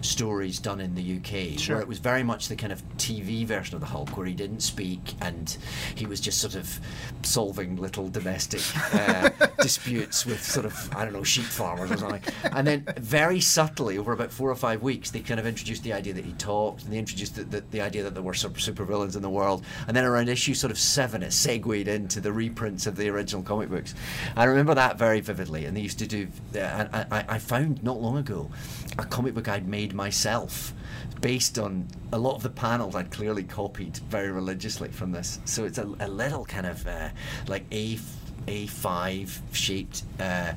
stories 0.00 0.58
done 0.58 0.80
in 0.80 0.94
the 0.94 1.16
UK, 1.18 1.58
Sure. 1.58 1.76
where 1.76 1.82
it 1.82 1.88
was 1.88 1.98
very 1.98 2.22
much 2.22 2.48
the 2.48 2.56
kind 2.56 2.72
of 2.72 2.82
TV 2.96 3.44
version 3.44 3.74
of 3.74 3.80
the 3.80 3.86
Hulk, 3.86 4.16
where 4.16 4.26
he 4.26 4.34
didn't 4.34 4.60
speak 4.60 5.14
and 5.20 5.56
he 5.94 6.06
was 6.06 6.20
just 6.20 6.40
sort 6.40 6.54
of 6.54 6.78
solving 7.22 7.76
little 7.76 8.08
domestic 8.08 8.60
uh, 8.94 9.28
disputes 9.60 10.24
with 10.24 10.42
sort 10.42 10.66
of 10.66 10.94
I 10.94 11.04
don't 11.04 11.12
know 11.12 11.24
sheep 11.24 11.44
farmers 11.44 11.90
or 11.90 11.96
something. 11.96 12.22
And 12.52 12.66
then 12.66 12.86
very 13.08 13.40
subtly, 13.40 13.96
over 13.96 14.12
about 14.12 14.30
four 14.30 14.50
or 14.50 14.54
five 14.54 14.82
weeks, 14.82 15.10
they 15.10 15.20
kind 15.20 15.40
of 15.40 15.46
introduced 15.46 15.82
the 15.82 15.94
idea 15.94 16.12
that 16.12 16.26
he 16.26 16.32
talked, 16.34 16.84
and 16.84 16.92
they 16.92 16.98
introduced 16.98 17.36
the, 17.36 17.44
the, 17.44 17.60
the 17.70 17.80
idea 17.80 18.02
that 18.02 18.12
there 18.12 18.22
were 18.22 18.34
super 18.34 18.84
villains 18.84 19.16
in 19.16 19.22
the 19.22 19.30
world. 19.30 19.64
And 19.86 19.96
then 19.96 20.04
around 20.04 20.28
issue 20.28 20.52
sort 20.52 20.70
of 20.70 20.78
seven, 20.78 21.22
it 21.22 21.32
segued 21.32 21.88
into 21.88 22.20
the 22.20 22.32
reprints 22.32 22.86
of 22.86 22.96
the 22.96 23.08
original 23.08 23.42
comic 23.42 23.70
books. 23.70 23.94
I 24.36 24.44
remember 24.44 24.74
that 24.74 24.98
very 24.98 25.20
vividly. 25.20 25.64
And 25.64 25.74
they 25.74 25.80
used 25.80 25.98
to 26.00 26.06
do. 26.06 26.28
Uh, 26.54 26.86
I, 26.92 27.06
I- 27.18 27.24
I 27.28 27.38
found 27.38 27.82
not 27.82 28.00
long 28.00 28.18
ago 28.18 28.50
a 28.98 29.04
comic 29.04 29.34
book 29.34 29.48
I'd 29.48 29.66
made 29.68 29.94
myself 29.94 30.74
based 31.20 31.58
on 31.58 31.86
a 32.12 32.18
lot 32.18 32.34
of 32.36 32.42
the 32.42 32.50
panels 32.50 32.94
I'd 32.94 33.10
clearly 33.10 33.42
copied 33.44 33.96
very 34.10 34.30
religiously 34.30 34.88
from 34.90 35.12
this. 35.12 35.40
So 35.46 35.64
it's 35.64 35.78
a, 35.78 35.84
a 36.00 36.08
little 36.08 36.44
kind 36.44 36.66
of 36.66 36.86
uh, 36.86 37.08
like 37.48 37.64
A 37.72 37.98
A5 38.46 39.40
shaped. 39.52 40.02
Uh, 40.20 40.52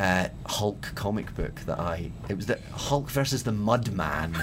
uh, 0.00 0.28
Hulk 0.46 0.92
comic 0.94 1.34
book 1.34 1.56
that 1.66 1.78
I 1.78 2.10
it 2.28 2.34
was 2.36 2.46
the 2.46 2.58
Hulk 2.72 3.10
versus 3.10 3.42
the 3.42 3.50
Mudman, 3.52 4.34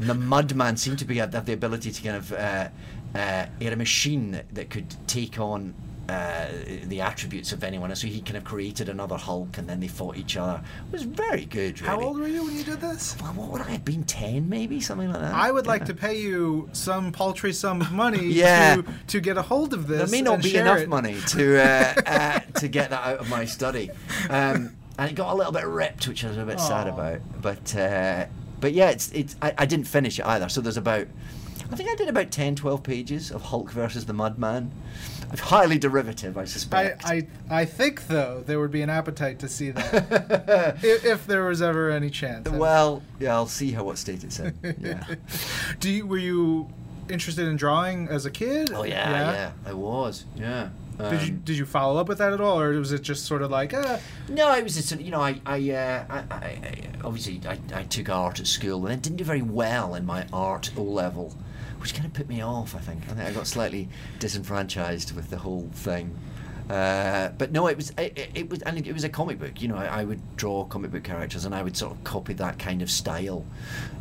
and 0.00 0.06
the 0.08 0.14
Mudman 0.14 0.76
seemed 0.78 0.98
to 0.98 1.04
be 1.04 1.16
have 1.18 1.46
the 1.46 1.52
ability 1.52 1.92
to 1.92 2.02
kind 2.02 2.16
of 2.16 2.32
uh, 2.32 2.68
uh, 3.14 3.46
he 3.58 3.64
had 3.64 3.74
a 3.74 3.76
machine 3.76 4.32
that, 4.32 4.46
that 4.54 4.70
could 4.70 4.94
take 5.06 5.38
on 5.38 5.74
uh, 6.08 6.46
the 6.86 7.00
attributes 7.00 7.52
of 7.52 7.62
anyone, 7.62 7.90
And 7.90 7.96
so 7.98 8.08
he 8.08 8.20
kind 8.20 8.36
of 8.36 8.42
created 8.42 8.88
another 8.88 9.16
Hulk, 9.16 9.58
and 9.58 9.68
then 9.68 9.78
they 9.78 9.86
fought 9.86 10.16
each 10.16 10.36
other. 10.36 10.60
It 10.88 10.92
was 10.92 11.02
very 11.04 11.44
good. 11.44 11.80
Really. 11.80 11.92
how 11.94 12.00
old 12.00 12.18
were 12.18 12.26
you 12.26 12.42
when 12.44 12.56
you 12.56 12.64
did 12.64 12.80
this 12.80 13.16
Well, 13.20 13.32
what 13.34 13.48
would 13.50 13.60
I 13.62 13.70
have 13.70 13.84
been? 13.84 14.02
Ten, 14.04 14.48
maybe 14.48 14.80
something 14.80 15.08
like 15.12 15.20
that. 15.20 15.32
i 15.34 15.52
would 15.52 15.68
like 15.68 15.84
to 15.84 15.94
pay 15.94 16.18
you 16.20 16.68
some 16.72 17.12
paltry 17.12 17.52
sum 17.52 17.80
of 17.80 17.92
money 17.92 18.26
Yeah. 18.44 18.76
to, 18.76 18.84
to 19.06 19.20
get 19.20 19.36
a 19.38 19.42
hold 19.42 19.72
of 19.72 19.86
this 19.86 19.98
There 20.10 20.20
may 20.20 20.22
not 20.22 20.42
be 20.42 20.56
enough 20.56 20.80
it. 20.80 20.88
money 20.88 21.16
to 21.28 21.44
uh, 21.62 21.94
uh, 22.06 22.40
to 22.58 22.66
get 22.66 22.90
that 22.90 23.04
out 23.06 23.18
of 23.20 23.28
my 23.30 23.44
study, 23.44 23.90
um, 24.30 24.74
and 25.00 25.10
it 25.10 25.14
got 25.14 25.32
a 25.32 25.34
little 25.36 25.52
bit 25.52 25.64
ripped, 25.66 26.06
which 26.06 26.24
I 26.24 26.28
was 26.28 26.36
a 26.36 26.44
bit 26.44 26.60
sad 26.60 26.86
about. 26.86 27.20
But 27.40 27.74
uh, 27.74 28.26
but 28.60 28.72
yeah, 28.72 28.90
it's 28.90 29.10
it's 29.12 29.34
I, 29.40 29.54
I 29.58 29.66
didn't 29.66 29.86
finish 29.86 30.18
it 30.18 30.26
either. 30.26 30.48
So 30.48 30.60
there's 30.60 30.76
about 30.76 31.06
I 31.72 31.76
think 31.76 31.88
I 31.88 31.94
did 31.94 32.08
about 32.08 32.30
10, 32.32 32.56
12 32.56 32.82
pages 32.82 33.30
of 33.30 33.42
Hulk 33.42 33.70
versus 33.70 34.04
the 34.06 34.12
Mudman. 34.12 34.70
Highly 35.38 35.78
derivative, 35.78 36.36
I 36.36 36.44
suspect. 36.44 37.06
I 37.06 37.26
I 37.50 37.60
I 37.60 37.64
think 37.64 38.08
though 38.08 38.42
there 38.44 38.58
would 38.58 38.72
be 38.72 38.82
an 38.82 38.90
appetite 38.90 39.38
to 39.38 39.48
see 39.48 39.70
that 39.70 40.78
if, 40.82 41.04
if 41.04 41.26
there 41.26 41.44
was 41.44 41.62
ever 41.62 41.90
any 41.90 42.10
chance. 42.10 42.48
well, 42.50 43.02
yeah, 43.20 43.34
I'll 43.34 43.46
see 43.46 43.70
how 43.70 43.84
what 43.84 43.96
state 43.98 44.24
it's 44.24 44.38
in. 44.38 44.54
Yeah. 44.80 45.04
Do 45.78 45.90
you 45.90 46.06
were 46.06 46.18
you 46.18 46.68
interested 47.08 47.46
in 47.46 47.56
drawing 47.56 48.08
as 48.08 48.26
a 48.26 48.30
kid? 48.30 48.72
Oh 48.72 48.82
yeah, 48.82 49.32
yeah, 49.32 49.52
I 49.64 49.72
was. 49.72 50.26
Yeah. 50.36 50.70
Did 51.08 51.22
you 51.22 51.34
Um, 51.34 51.40
did 51.44 51.56
you 51.58 51.64
follow 51.66 52.00
up 52.00 52.08
with 52.08 52.18
that 52.18 52.32
at 52.32 52.40
all, 52.40 52.60
or 52.60 52.70
was 52.78 52.92
it 52.92 53.02
just 53.02 53.24
sort 53.26 53.42
of 53.42 53.50
like, 53.50 53.72
uh, 53.72 53.98
No, 54.28 54.52
it 54.54 54.62
was 54.64 54.74
just 54.74 55.00
you 55.00 55.10
know 55.10 55.20
I 55.20 55.40
I, 55.46 55.70
uh, 55.70 56.04
I, 56.10 56.18
I 56.30 56.36
I 56.44 56.82
obviously 57.04 57.40
I, 57.48 57.58
I 57.74 57.82
took 57.84 58.08
art 58.08 58.40
at 58.40 58.46
school 58.46 58.78
and 58.80 58.88
then 58.90 59.00
didn't 59.00 59.16
do 59.18 59.24
very 59.24 59.42
well 59.42 59.94
in 59.94 60.04
my 60.04 60.26
art 60.32 60.70
O 60.76 60.82
level, 60.82 61.34
which 61.78 61.94
kind 61.94 62.06
of 62.06 62.12
put 62.12 62.28
me 62.28 62.42
off. 62.42 62.74
I 62.74 62.78
think 62.80 63.04
I 63.10 63.14
think 63.14 63.28
I 63.28 63.32
got 63.32 63.46
slightly 63.46 63.88
disenfranchised 64.18 65.14
with 65.16 65.30
the 65.30 65.38
whole 65.38 65.68
thing. 65.72 66.16
Uh, 66.68 67.30
but 67.36 67.50
no, 67.50 67.66
it 67.66 67.76
was 67.76 67.90
it, 67.98 68.16
it- 68.16 68.30
it 68.34 68.50
was 68.50 68.62
and 68.62 68.78
it 68.86 68.92
was 68.92 69.02
a 69.02 69.08
comic 69.08 69.38
book. 69.40 69.60
You 69.60 69.68
know, 69.68 69.76
I, 69.76 70.00
I 70.00 70.04
would 70.04 70.20
draw 70.36 70.64
comic 70.64 70.92
book 70.92 71.02
characters 71.02 71.44
and 71.44 71.52
I 71.54 71.62
would 71.62 71.76
sort 71.76 71.92
of 71.92 72.04
copy 72.04 72.32
that 72.34 72.58
kind 72.60 72.80
of 72.82 72.90
style 72.90 73.44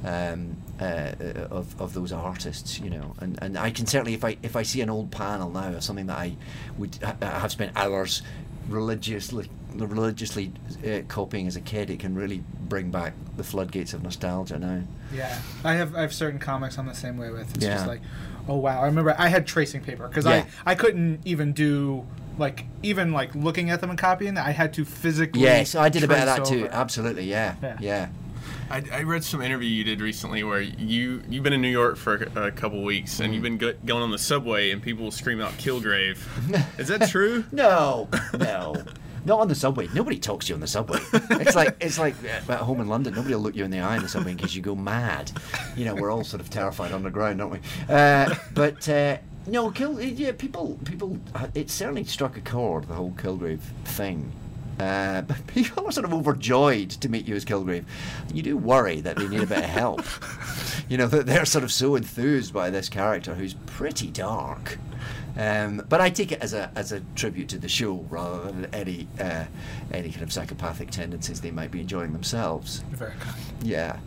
um, 0.05 0.55
uh, 0.79 1.13
of 1.51 1.79
of 1.81 1.93
those 1.93 2.11
artists. 2.11 2.79
You 2.79 2.89
know, 2.89 3.13
and, 3.19 3.37
and 3.41 3.57
I 3.57 3.71
can 3.71 3.85
certainly 3.85 4.13
if 4.13 4.23
I 4.23 4.37
if 4.43 4.55
I 4.55 4.63
see 4.63 4.81
an 4.81 4.89
old 4.89 5.11
panel 5.11 5.49
now 5.49 5.73
of 5.73 5.83
something 5.83 6.07
that 6.07 6.17
I 6.17 6.35
would 6.77 6.97
ha- 7.03 7.15
have 7.21 7.51
spent 7.51 7.71
hours 7.75 8.21
religiously 8.67 9.49
religiously 9.75 10.51
uh, 10.85 10.99
copying 11.07 11.47
as 11.47 11.55
a 11.55 11.61
kid, 11.61 11.89
it 11.89 11.99
can 11.99 12.15
really 12.15 12.43
bring 12.61 12.91
back 12.91 13.13
the 13.37 13.43
floodgates 13.43 13.93
of 13.93 14.03
nostalgia 14.03 14.57
now. 14.59 14.81
yeah? 15.13 15.39
I 15.63 15.73
have 15.73 15.95
I 15.95 16.01
have 16.01 16.13
certain 16.13 16.39
comics 16.39 16.77
I'm 16.77 16.87
the 16.87 16.93
same 16.93 17.17
way 17.17 17.29
with. 17.29 17.55
It's 17.55 17.65
Yeah. 17.65 17.75
just 17.75 17.87
like, 17.87 18.01
oh 18.47 18.57
wow. 18.57 18.81
I 18.81 18.85
remember 18.85 19.15
I 19.17 19.27
had 19.27 19.45
tracing 19.47 19.81
paper 19.81 20.07
because 20.07 20.25
Yeah. 20.25 20.45
I 20.65 20.71
I 20.71 20.75
couldn't 20.75 21.21
even 21.25 21.53
do 21.53 22.05
like 22.37 22.65
even 22.83 23.11
like 23.11 23.35
looking 23.35 23.69
at 23.69 23.81
them 23.81 23.89
and 23.89 23.99
copying. 23.99 24.37
I 24.37 24.51
had 24.51 24.73
to 24.75 24.85
physically. 24.85 25.41
Yes, 25.41 25.75
I 25.75 25.89
did 25.89 26.03
a 26.03 26.07
bit 26.07 26.19
of 26.19 26.25
that 26.25 26.45
too. 26.45 26.65
over. 26.65 26.73
Absolutely, 26.73 27.25
yeah, 27.29 27.55
Yeah. 27.81 28.09
I, 28.69 28.83
I 28.91 29.03
read 29.03 29.23
some 29.23 29.41
interview 29.41 29.67
you 29.69 29.83
did 29.83 29.99
recently 30.01 30.43
where 30.43 30.61
you 30.61 31.23
you've 31.27 31.43
been 31.43 31.53
in 31.53 31.61
New 31.61 31.69
York 31.69 31.95
for 31.97 32.15
a, 32.35 32.47
a 32.47 32.51
couple 32.51 32.83
weeks 32.83 33.19
and 33.19 33.33
you've 33.33 33.43
been 33.43 33.57
go, 33.57 33.73
going 33.85 34.03
on 34.03 34.11
the 34.11 34.17
subway 34.17 34.71
and 34.71 34.81
people 34.81 35.03
will 35.05 35.11
scream 35.11 35.41
out 35.41 35.51
Kilgrave. 35.53 36.19
Is 36.79 36.87
that 36.89 37.09
true? 37.09 37.43
No, 37.51 38.07
no. 38.37 38.75
Not 39.25 39.39
on 39.41 39.47
the 39.49 39.55
subway. 39.55 39.87
Nobody 39.93 40.17
talks 40.17 40.45
to 40.45 40.51
you 40.51 40.55
on 40.55 40.61
the 40.61 40.67
subway. 40.67 40.99
It's 41.13 41.55
like 41.55 41.75
it's 41.81 41.99
like 41.99 42.15
uh, 42.23 42.51
at 42.53 42.59
home 42.61 42.79
in 42.79 42.87
London. 42.87 43.13
Nobody 43.15 43.33
will 43.35 43.41
look 43.41 43.55
you 43.55 43.65
in 43.65 43.71
the 43.71 43.79
eye 43.79 43.97
in 43.97 44.01
the 44.03 44.07
subway 44.09 44.31
in 44.31 44.37
case 44.37 44.53
you 44.55 44.61
go 44.61 44.75
mad. 44.75 45.31
You 45.75 45.85
know, 45.85 45.95
we're 45.95 46.09
all 46.11 46.23
sort 46.23 46.39
of 46.41 46.49
terrified 46.49 46.93
underground, 46.93 47.41
aren't 47.41 47.53
we? 47.53 47.59
Uh, 47.93 48.33
but 48.53 48.87
uh, 48.87 49.17
no, 49.45 49.71
kill. 49.71 49.99
Yeah, 50.01 50.31
people, 50.31 50.79
people. 50.85 51.17
uh, 51.35 51.47
It 51.53 51.69
certainly 51.69 52.05
struck 52.05 52.37
a 52.37 52.41
chord. 52.41 52.87
The 52.87 52.93
whole 52.93 53.11
Kilgrave 53.11 53.59
thing. 53.83 54.31
Uh, 54.79 55.21
but 55.27 55.45
people 55.47 55.85
are 55.85 55.91
sort 55.91 56.05
of 56.05 56.13
overjoyed 56.13 56.89
to 56.89 57.09
meet 57.09 57.27
you 57.27 57.35
as 57.35 57.45
Kilgrave. 57.45 57.85
You 58.33 58.41
do 58.41 58.57
worry 58.57 59.01
that 59.01 59.17
they 59.17 59.27
need 59.27 59.41
a 59.41 59.47
bit 59.47 59.59
of 59.59 59.65
help. 59.65 60.03
you 60.89 60.97
know, 60.97 61.07
that 61.07 61.25
they're 61.25 61.45
sort 61.45 61.63
of 61.63 61.71
so 61.71 61.95
enthused 61.95 62.53
by 62.53 62.69
this 62.69 62.89
character 62.89 63.35
who's 63.35 63.53
pretty 63.65 64.07
dark. 64.07 64.77
Um, 65.37 65.83
but 65.87 66.01
I 66.01 66.09
take 66.09 66.31
it 66.31 66.41
as 66.41 66.53
a 66.53 66.71
as 66.75 66.91
a 66.91 67.01
tribute 67.15 67.47
to 67.49 67.57
the 67.57 67.69
show 67.69 68.05
rather 68.09 68.51
than 68.51 68.65
any 68.73 69.07
uh, 69.19 69.45
any 69.91 70.09
kind 70.11 70.23
of 70.23 70.33
psychopathic 70.33 70.91
tendencies 70.91 71.39
they 71.39 71.51
might 71.51 71.71
be 71.71 71.79
enjoying 71.79 72.11
themselves. 72.11 72.79
Very 72.91 73.15
kind. 73.19 73.37
Yeah, 73.61 73.99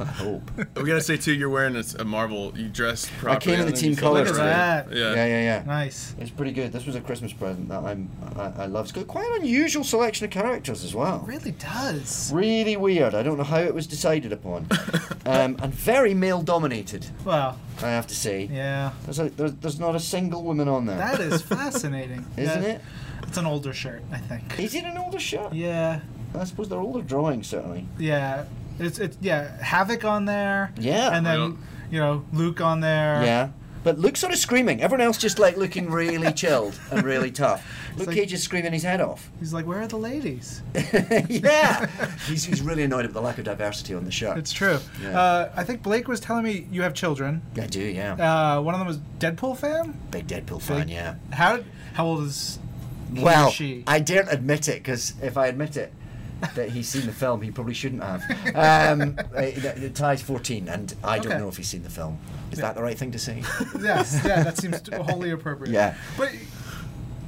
I 0.00 0.04
hope. 0.04 0.50
We 0.76 0.84
gotta 0.84 1.00
say 1.00 1.16
too, 1.16 1.32
you're 1.34 1.50
wearing 1.50 1.76
a, 1.76 1.84
a 1.98 2.04
Marvel. 2.04 2.52
You 2.56 2.68
dressed 2.68 3.10
properly. 3.18 3.36
I 3.36 3.38
came 3.38 3.60
in 3.60 3.66
the 3.72 3.76
team 3.78 3.90
you 3.90 3.96
colours 3.96 4.30
Look 4.30 4.40
at 4.40 4.86
that. 4.88 4.96
Yeah. 4.96 5.14
yeah, 5.14 5.26
yeah, 5.26 5.42
yeah. 5.42 5.62
Nice. 5.66 6.14
It's 6.18 6.30
pretty 6.30 6.52
good. 6.52 6.72
This 6.72 6.86
was 6.86 6.94
a 6.96 7.00
Christmas 7.00 7.32
present 7.32 7.68
that 7.68 7.82
I'm 7.82 8.08
I, 8.36 8.62
I 8.62 8.66
love. 8.66 8.86
It's 8.86 8.92
got 8.92 9.06
quite 9.06 9.26
an 9.26 9.42
unusual 9.42 9.84
selection 9.84 10.24
of 10.24 10.30
characters 10.30 10.84
as 10.84 10.94
well. 10.94 11.24
Really 11.26 11.52
does. 11.52 12.32
Really 12.32 12.76
weird. 12.76 13.14
I 13.14 13.22
don't 13.22 13.36
know 13.36 13.44
how 13.44 13.58
it 13.60 13.74
was 13.74 13.86
decided 13.86 14.32
upon, 14.32 14.66
um, 15.26 15.56
and 15.62 15.72
very 15.74 16.14
male 16.14 16.42
dominated. 16.42 17.06
Well, 17.24 17.58
I 17.82 17.88
have 17.88 18.06
to 18.08 18.14
say. 18.14 18.48
yeah. 18.50 18.92
There's, 19.04 19.18
a, 19.18 19.28
there's 19.30 19.52
there's 19.54 19.80
not 19.80 19.94
a 19.94 20.00
single 20.00 20.42
woman 20.44 20.68
on 20.68 20.86
there. 20.86 20.96
That 20.96 21.20
is 21.20 21.42
fascinating. 21.56 22.24
Isn't 22.36 22.62
Yeah. 22.62 22.68
it? 22.68 22.80
It's 23.24 23.36
an 23.38 23.46
older 23.46 23.72
shirt, 23.72 24.02
I 24.10 24.18
think. 24.18 24.58
Is 24.58 24.74
it 24.74 24.84
an 24.84 24.96
older 24.96 25.20
shirt? 25.20 25.52
Yeah. 25.52 26.00
I 26.34 26.44
suppose 26.44 26.68
they're 26.68 26.78
older 26.80 27.02
drawings 27.02 27.46
certainly. 27.48 27.86
Yeah. 27.98 28.44
It's 28.80 28.98
it's 28.98 29.16
yeah, 29.20 29.62
Havoc 29.62 30.04
on 30.04 30.24
there. 30.24 30.72
Yeah. 30.78 31.14
And 31.16 31.24
then 31.26 31.40
Well- 31.40 31.58
you 31.90 31.98
know, 31.98 32.24
Luke 32.32 32.60
on 32.60 32.80
there. 32.80 33.22
Yeah. 33.24 33.48
But 33.82 33.98
Luke's 33.98 34.20
sort 34.20 34.32
of 34.32 34.38
screaming. 34.38 34.82
Everyone 34.82 35.00
else 35.06 35.16
just 35.16 35.38
like 35.38 35.56
looking 35.56 35.90
really 35.90 36.32
chilled 36.34 36.78
and 36.92 37.02
really 37.02 37.30
tough. 37.30 37.66
Luke 37.96 38.08
like- 38.08 38.16
Cage 38.16 38.32
is 38.34 38.42
screaming 38.42 38.72
his 38.74 38.82
head 38.82 39.00
off. 39.00 39.30
He's 39.40 39.52
like, 39.54 39.66
Where 39.66 39.80
are 39.80 39.86
the 39.86 39.96
ladies? 39.96 40.62
yeah. 41.28 41.86
he's, 42.26 42.44
he's 42.44 42.60
really 42.62 42.82
annoyed 42.82 43.06
at 43.06 43.12
the 43.14 43.20
lack 43.22 43.38
of 43.38 43.44
diversity 43.44 43.94
on 43.94 44.04
the 44.04 44.10
show. 44.10 44.32
It's 44.32 44.52
true. 44.52 44.78
Yeah. 45.02 45.18
Uh, 45.18 45.52
I 45.56 45.64
think 45.64 45.82
Blake 45.82 46.08
was 46.08 46.20
telling 46.20 46.44
me 46.44 46.68
you 46.70 46.82
have 46.82 46.94
children. 46.94 47.42
I 47.56 47.66
do, 47.66 47.80
yeah. 47.82 48.12
Uh, 48.56 48.60
one 48.60 48.74
of 48.74 48.80
them 48.80 48.86
was 48.86 48.98
Deadpool 49.18 49.56
fan. 49.56 49.98
Big 50.10 50.26
Deadpool 50.26 50.60
fan, 50.62 50.80
Big- 50.82 50.90
yeah. 50.90 51.14
How 51.32 51.60
how 51.94 52.06
old 52.06 52.24
is 52.26 52.58
he 53.14 53.22
Well, 53.24 53.48
or 53.48 53.50
she? 53.50 53.82
I 53.86 53.98
daren't 53.98 54.30
admit 54.30 54.68
it 54.68 54.76
because 54.82 55.14
if 55.22 55.36
I 55.38 55.46
admit 55.48 55.76
it, 55.76 55.92
that 56.54 56.70
he's 56.70 56.88
seen 56.88 57.06
the 57.06 57.12
film, 57.12 57.42
he 57.42 57.50
probably 57.50 57.74
shouldn't 57.74 58.02
have. 58.02 58.22
Um, 58.54 59.16
uh, 59.34 59.40
the- 59.76 59.90
Ty's 59.94 60.22
14, 60.22 60.68
and 60.68 60.94
I 61.04 61.18
don't 61.18 61.28
Okay. 61.32 61.38
know 61.38 61.48
if 61.48 61.56
he's 61.56 61.68
seen 61.68 61.82
the 61.82 61.90
film. 61.90 62.18
Is 62.52 62.58
Yeah. 62.58 62.66
that 62.66 62.74
the 62.76 62.82
right 62.82 62.98
thing 62.98 63.12
to 63.12 63.18
say? 63.18 63.42
yes, 63.80 64.20
yeah, 64.24 64.42
that 64.42 64.56
seems 64.58 64.80
wholly 64.92 65.30
appropriate. 65.30 65.72
Yeah. 65.72 65.94
but 66.16 66.30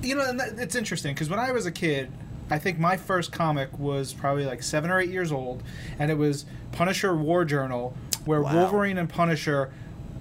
you 0.02 0.14
know, 0.16 0.34
it's 0.58 0.74
interesting 0.74 1.14
because 1.14 1.30
when 1.30 1.38
I 1.38 1.52
was 1.52 1.64
a 1.66 1.70
kid, 1.70 2.10
I 2.50 2.58
think 2.58 2.78
my 2.78 2.96
first 2.96 3.30
comic 3.32 3.78
was 3.78 4.12
probably 4.12 4.44
like 4.44 4.62
seven 4.62 4.90
or 4.90 4.98
eight 5.00 5.10
years 5.10 5.30
old, 5.30 5.62
and 5.98 6.10
it 6.10 6.18
was 6.18 6.44
Punisher 6.72 7.14
War 7.14 7.44
Journal, 7.44 7.96
where 8.24 8.42
Wow. 8.42 8.54
Wolverine 8.54 8.98
and 8.98 9.08
Punisher 9.08 9.70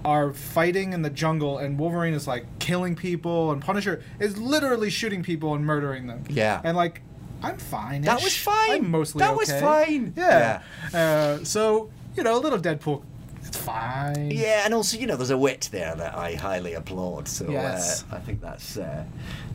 are 0.04 0.32
fighting 0.32 0.92
in 0.92 1.02
the 1.02 1.10
jungle, 1.10 1.58
and 1.58 1.78
Wolverine 1.78 2.14
is 2.14 2.26
like 2.28 2.44
killing 2.60 2.94
people, 2.94 3.50
and 3.52 3.60
Punisher 3.60 4.02
is 4.20 4.36
literally 4.38 4.88
shooting 4.90 5.22
people 5.22 5.54
and 5.54 5.64
murdering 5.64 6.06
them. 6.06 6.24
Yeah. 6.28 6.60
and 6.64 6.76
like. 6.76 7.02
I'm 7.42 7.58
fine. 7.58 8.02
That 8.02 8.22
was 8.22 8.36
fine. 8.36 8.70
I'm 8.70 8.90
mostly 8.90 9.20
That 9.20 9.36
was 9.36 9.50
fine. 9.52 10.14
Yeah. 10.16 10.62
Uh, 10.94 11.44
so 11.44 11.90
you 12.16 12.22
know, 12.22 12.36
a 12.36 12.40
little 12.40 12.58
Deadpool, 12.58 13.02
it's 13.44 13.56
fine. 13.56 14.30
Yeah, 14.30 14.62
and 14.64 14.74
also, 14.74 14.98
you 14.98 15.06
know, 15.06 15.16
there's 15.16 15.30
a 15.30 15.38
wit 15.38 15.68
there 15.72 15.94
that 15.96 16.14
I 16.14 16.34
highly 16.34 16.74
applaud. 16.74 17.26
So 17.26 17.48
Yes. 17.50 18.04
uh, 18.12 18.16
I 18.16 18.18
think 18.20 18.40
that's, 18.40 18.76
uh, 18.76 19.04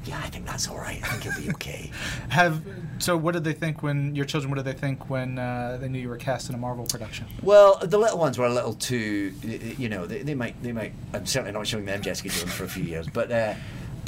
yeah, 0.05 0.19
I 0.23 0.29
think 0.29 0.45
that's 0.45 0.67
all 0.67 0.77
right. 0.77 0.99
I 1.03 1.07
think 1.15 1.23
he'll 1.35 1.43
be 1.45 1.49
okay. 1.55 1.91
Have 2.29 2.63
so? 2.99 3.15
What 3.15 3.33
did 3.33 3.43
they 3.43 3.53
think 3.53 3.83
when 3.83 4.15
your 4.15 4.25
children? 4.25 4.49
What 4.51 4.55
did 4.57 4.65
they 4.65 4.77
think 4.77 5.09
when 5.09 5.37
uh, 5.39 5.77
they 5.79 5.87
knew 5.87 5.99
you 5.99 6.09
were 6.09 6.17
cast 6.17 6.49
in 6.49 6.55
a 6.55 6.57
Marvel 6.57 6.85
production? 6.85 7.27
Well, 7.43 7.77
the 7.81 7.97
little 7.99 8.17
ones 8.17 8.37
were 8.39 8.45
a 8.45 8.53
little 8.53 8.73
too, 8.73 9.33
y- 9.43 9.59
y- 9.63 9.75
you 9.77 9.87
know, 9.89 10.05
they, 10.07 10.23
they 10.23 10.35
might, 10.35 10.61
they 10.63 10.71
might. 10.71 10.93
I'm 11.13 11.25
certainly 11.25 11.51
not 11.53 11.67
showing 11.67 11.85
them 11.85 12.01
Jessica 12.01 12.29
Jones 12.29 12.51
for 12.53 12.63
a 12.63 12.69
few 12.69 12.83
years, 12.83 13.07
but, 13.07 13.31
uh, 13.31 13.53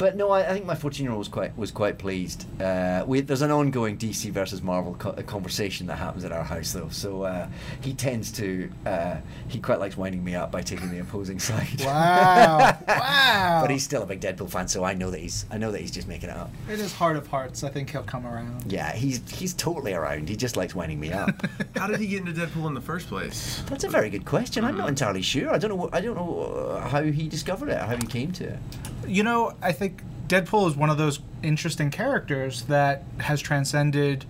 but 0.00 0.16
no, 0.16 0.30
I, 0.30 0.48
I 0.48 0.52
think 0.54 0.64
my 0.64 0.74
14 0.74 1.04
year 1.04 1.12
old 1.12 1.18
was 1.18 1.28
quite 1.28 1.56
was 1.56 1.70
quite 1.70 1.98
pleased. 1.98 2.46
Uh, 2.60 3.04
we, 3.06 3.20
there's 3.20 3.42
an 3.42 3.50
ongoing 3.50 3.96
DC 3.96 4.30
versus 4.32 4.62
Marvel 4.62 4.94
co- 4.98 5.10
uh, 5.10 5.22
conversation 5.22 5.86
that 5.88 5.96
happens 5.96 6.24
at 6.24 6.32
our 6.32 6.42
house, 6.42 6.72
though. 6.72 6.88
So 6.88 7.22
uh, 7.24 7.46
he 7.82 7.92
tends 7.94 8.32
to, 8.32 8.70
uh, 8.86 9.16
he 9.48 9.60
quite 9.60 9.78
likes 9.78 9.96
winding 9.96 10.24
me 10.24 10.34
up 10.34 10.50
by 10.50 10.62
taking 10.62 10.90
the 10.90 10.98
opposing 11.00 11.38
side. 11.48 11.80
Wow! 11.84 12.76
wow! 12.88 13.58
But 13.62 13.70
he's 13.70 13.84
still 13.84 14.02
a 14.02 14.06
big 14.06 14.20
Deadpool 14.20 14.50
fan, 14.50 14.66
so 14.68 14.84
I 14.84 14.94
know 14.94 15.10
that 15.10 15.20
he's, 15.20 15.44
I 15.50 15.58
know 15.58 15.70
that 15.70 15.80
he's 15.80 15.90
just 15.90 16.08
making 16.08 16.30
it 16.30 16.36
up. 16.36 16.50
in 16.68 16.78
his 16.78 16.94
heart 16.94 17.16
of 17.16 17.26
hearts, 17.26 17.62
I 17.62 17.68
think 17.68 17.90
he'll 17.90 18.02
come 18.02 18.26
around. 18.26 18.72
Yeah, 18.72 18.92
he's 18.94 19.20
he's 19.30 19.52
totally 19.54 19.92
around. 19.92 20.28
He 20.30 20.36
just 20.36 20.56
likes 20.56 20.74
winding 20.74 20.98
me 20.98 21.12
up. 21.12 21.30
How 21.76 21.86
did 21.88 22.00
he 22.00 22.06
get 22.06 22.20
into 22.26 22.32
Deadpool 22.32 22.66
in 22.68 22.74
the 22.74 22.80
first 22.80 23.06
place? 23.08 23.62
That's 23.68 23.84
a 23.84 23.88
very 23.88 24.08
good 24.08 24.24
question. 24.24 24.64
I'm 24.64 24.76
not 24.78 24.88
entirely 24.88 25.22
sure. 25.22 25.50
I 25.52 25.58
don't 25.58 25.68
know. 25.70 25.76
what- 25.76 25.94
I 25.94 26.00
don't 26.00 26.16
know 26.16 26.40
uh, 26.42 26.88
how 26.88 27.02
he 27.02 27.28
discovered 27.28 27.68
it, 27.68 27.78
how 27.78 27.96
he 27.96 28.06
came 28.06 28.32
to 28.32 28.44
it. 28.44 28.58
You 29.06 29.22
know, 29.22 29.54
I 29.62 29.72
think 29.72 30.02
Deadpool 30.28 30.68
is 30.68 30.76
one 30.76 30.90
of 30.90 30.98
those 30.98 31.20
interesting 31.42 31.90
characters 31.90 32.62
that 32.62 33.02
has 33.18 33.40
transcended 33.40 34.24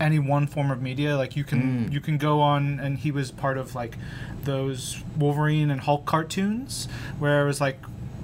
any 0.00 0.18
one 0.18 0.46
form 0.46 0.70
of 0.70 0.82
media. 0.82 1.16
Like 1.16 1.36
you 1.36 1.44
can 1.44 1.88
mm. 1.88 1.92
you 1.92 2.00
can 2.00 2.18
go 2.18 2.40
on, 2.40 2.80
and 2.80 2.98
he 2.98 3.10
was 3.10 3.30
part 3.30 3.58
of 3.58 3.74
like 3.74 3.96
those 4.44 5.02
Wolverine 5.16 5.70
and 5.70 5.80
Hulk 5.80 6.04
cartoons, 6.04 6.88
where 7.18 7.42
it 7.42 7.46
was 7.46 7.60
like. 7.60 7.78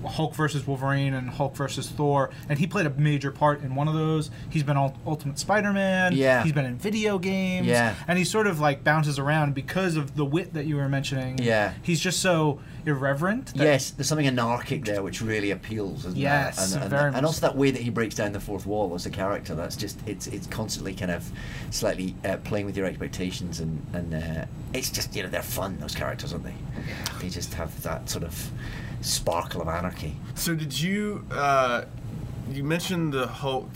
Hulk 0.05 0.35
versus 0.35 0.67
Wolverine 0.67 1.15
and 1.15 1.29
Hulk 1.31 1.57
versus 1.57 1.89
Thor, 1.89 2.31
and 2.49 2.59
he 2.59 2.67
played 2.67 2.87
a 2.87 2.91
major 2.91 3.31
part 3.31 3.63
in 3.63 3.75
one 3.75 3.89
of 3.89 3.95
those. 3.95 4.31
He's 4.51 4.63
been 4.63 4.77
Ul- 4.77 4.97
Ultimate 5.07 5.39
Spider-Man. 5.39 6.13
Yeah. 6.15 6.43
He's 6.43 6.53
been 6.53 6.65
in 6.67 6.77
video 6.77 7.19
games. 7.19 7.67
Yeah. 7.67 7.95
And 8.07 8.19
he 8.19 8.25
sort 8.25 8.47
of 8.47 8.61
like 8.61 8.85
bounces 8.85 9.19
around 9.19 9.55
because 9.55 9.97
of 9.97 10.17
the 10.17 10.25
wit 10.25 10.55
that 10.55 10.67
you 10.67 10.77
were 10.77 10.89
mentioning. 10.89 11.39
Yeah. 11.39 11.73
He's 11.83 12.01
just 12.01 12.21
so 12.21 12.61
irreverent. 12.87 13.47
that- 13.55 13.65
Yes, 13.65 13.91
there's 13.91 14.09
something 14.09 14.27
anarchic 14.27 14.85
there 14.85 15.03
which 15.03 15.21
really 15.23 15.51
appeals, 15.51 16.01
isn't 16.05 16.17
Yes, 16.17 16.73
there? 16.75 16.83
And, 16.85 16.93
and, 16.95 17.17
and 17.17 17.27
also 17.27 17.41
that 17.47 17.57
way 17.57 17.71
that 17.71 17.81
he 17.83 17.91
breaks 17.91 18.15
down 18.15 18.33
the 18.33 18.41
fourth 18.41 18.67
wall 18.67 18.95
as 18.95 19.07
a 19.07 19.11
character. 19.11 19.55
That's 19.55 19.77
just 19.77 19.99
it's 20.07 20.27
it's 20.29 20.47
constantly 20.47 20.95
kind 20.95 21.11
of 21.11 21.29
slightly 21.71 22.15
uh, 22.25 22.37
playing 22.45 22.67
with 22.67 22.77
your 22.77 22.87
expectations, 22.87 23.61
and 23.61 23.85
and 23.93 24.15
uh, 24.15 24.45
it's 24.73 24.91
just 24.91 25.15
you 25.17 25.23
know 25.23 25.29
they're 25.29 25.43
fun 25.43 25.79
those 25.79 25.95
characters, 25.95 26.33
aren't 26.33 26.45
they? 26.45 26.55
They 27.21 27.29
just 27.31 27.55
have 27.55 27.83
that 27.83 28.09
sort 28.11 28.25
of 28.25 28.51
sparkle 29.05 29.63
of 29.63 29.69
anarchy. 29.69 30.17
So 30.35 30.55
did 30.55 30.79
you? 30.81 31.25
Uh, 31.31 31.85
you 32.51 32.65
mentioned 32.65 33.13
the 33.13 33.27
Hulk 33.27 33.69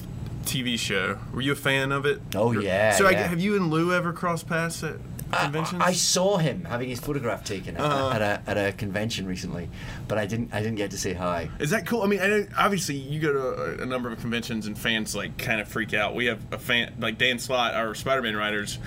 TV 0.45 0.79
show. 0.79 1.19
Were 1.33 1.41
you 1.41 1.53
a 1.53 1.57
fan 1.57 1.93
of 1.93 2.07
it? 2.07 2.21
Oh, 2.35 2.53
yeah, 2.53 2.93
So 2.93 3.07
I, 3.07 3.15
have 3.15 3.41
you 3.41 3.57
and 3.57 3.71
Lou 3.71 3.93
ever 3.93 4.13
crossed 4.13 4.47
paths 4.47 4.83
at 4.83 4.97
conventions? 5.33 5.83
I, 5.83 5.89
I 5.89 5.93
saw 5.93 6.37
him 6.39 6.65
having 6.65 6.89
his 6.89 7.01
photograph 7.01 7.45
taken 7.45 7.77
at, 7.77 7.81
Uh-huh. 7.83 8.11
at, 8.15 8.23
a, 8.23 8.43
at 8.51 8.57
a 8.69 8.73
convention 8.73 9.27
recently, 9.27 9.69
but 10.07 10.17
I 10.19 10.27
didn't 10.27 10.53
I 10.55 10.59
didn't 10.61 10.77
get 10.77 10.91
to 10.93 10.99
say 10.99 11.13
hi. 11.15 11.51
Is 11.59 11.71
that 11.71 11.87
cool? 11.87 12.03
I 12.03 12.07
mean, 12.07 12.21
I 12.21 12.27
know, 12.29 12.47
obviously 12.57 12.97
you 12.97 13.21
go 13.21 13.33
to 13.33 13.81
a, 13.81 13.83
a 13.83 13.87
number 13.87 14.11
of 14.11 14.21
conventions 14.21 14.67
and 14.67 14.79
fans 14.79 15.15
like 15.17 15.37
kind 15.39 15.61
of 15.61 15.69
freak 15.69 15.93
out. 15.95 16.15
We 16.15 16.27
have 16.27 16.41
a 16.53 16.59
fan 16.59 16.95
like 16.99 17.19
Dan 17.19 17.39
Slott, 17.39 17.75
our 17.75 17.95
Spider-Man 17.95 18.37
writers, 18.37 18.79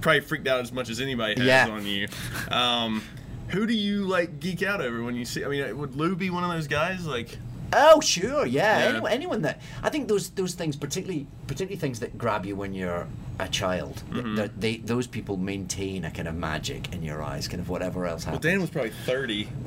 probably 0.00 0.20
freaked 0.20 0.46
out 0.48 0.60
as 0.60 0.72
much 0.72 0.88
as 0.90 1.00
anybody 1.00 1.34
has 1.40 1.46
Yeah. 1.46 1.68
on 1.68 1.84
you. 1.86 2.06
Um, 2.50 3.02
who 3.48 3.66
do 3.66 3.74
you 3.74 4.04
like 4.06 4.40
geek 4.40 4.62
out 4.62 4.80
over 4.80 5.02
when 5.02 5.14
you 5.14 5.24
see? 5.24 5.44
I 5.44 5.48
mean, 5.48 5.78
would 5.78 5.96
Lou 5.96 6.14
be 6.16 6.30
one 6.30 6.44
of 6.44 6.50
those 6.50 6.66
guys? 6.66 7.06
Like, 7.06 7.38
Oh 7.72 8.00
sure, 8.00 8.46
yeah. 8.46 8.78
Yeah. 8.78 8.84
Anyone, 8.88 9.12
anyone 9.12 9.42
that 9.42 9.60
I 9.82 9.90
think 9.90 10.08
those 10.08 10.30
those 10.30 10.54
things, 10.54 10.74
particularly 10.76 11.26
particularly 11.46 11.76
things 11.78 12.00
that 12.00 12.16
grab 12.16 12.46
you 12.46 12.56
when 12.56 12.72
you're 12.72 13.06
a 13.38 13.46
child, 13.48 14.02
Mm-hmm. 14.10 14.36
that 14.36 14.58
they 14.60 14.78
those 14.78 15.06
people 15.06 15.36
maintain 15.36 16.04
a 16.06 16.10
kind 16.10 16.28
of 16.28 16.34
magic 16.34 16.92
in 16.94 17.02
your 17.02 17.22
eyes, 17.22 17.46
kind 17.46 17.60
of 17.60 17.68
whatever 17.68 18.06
else 18.06 18.26
well. 18.26 18.38
Dan 18.38 18.60
was 18.62 18.70
probably 18.70 18.92
thirty. 19.04 19.48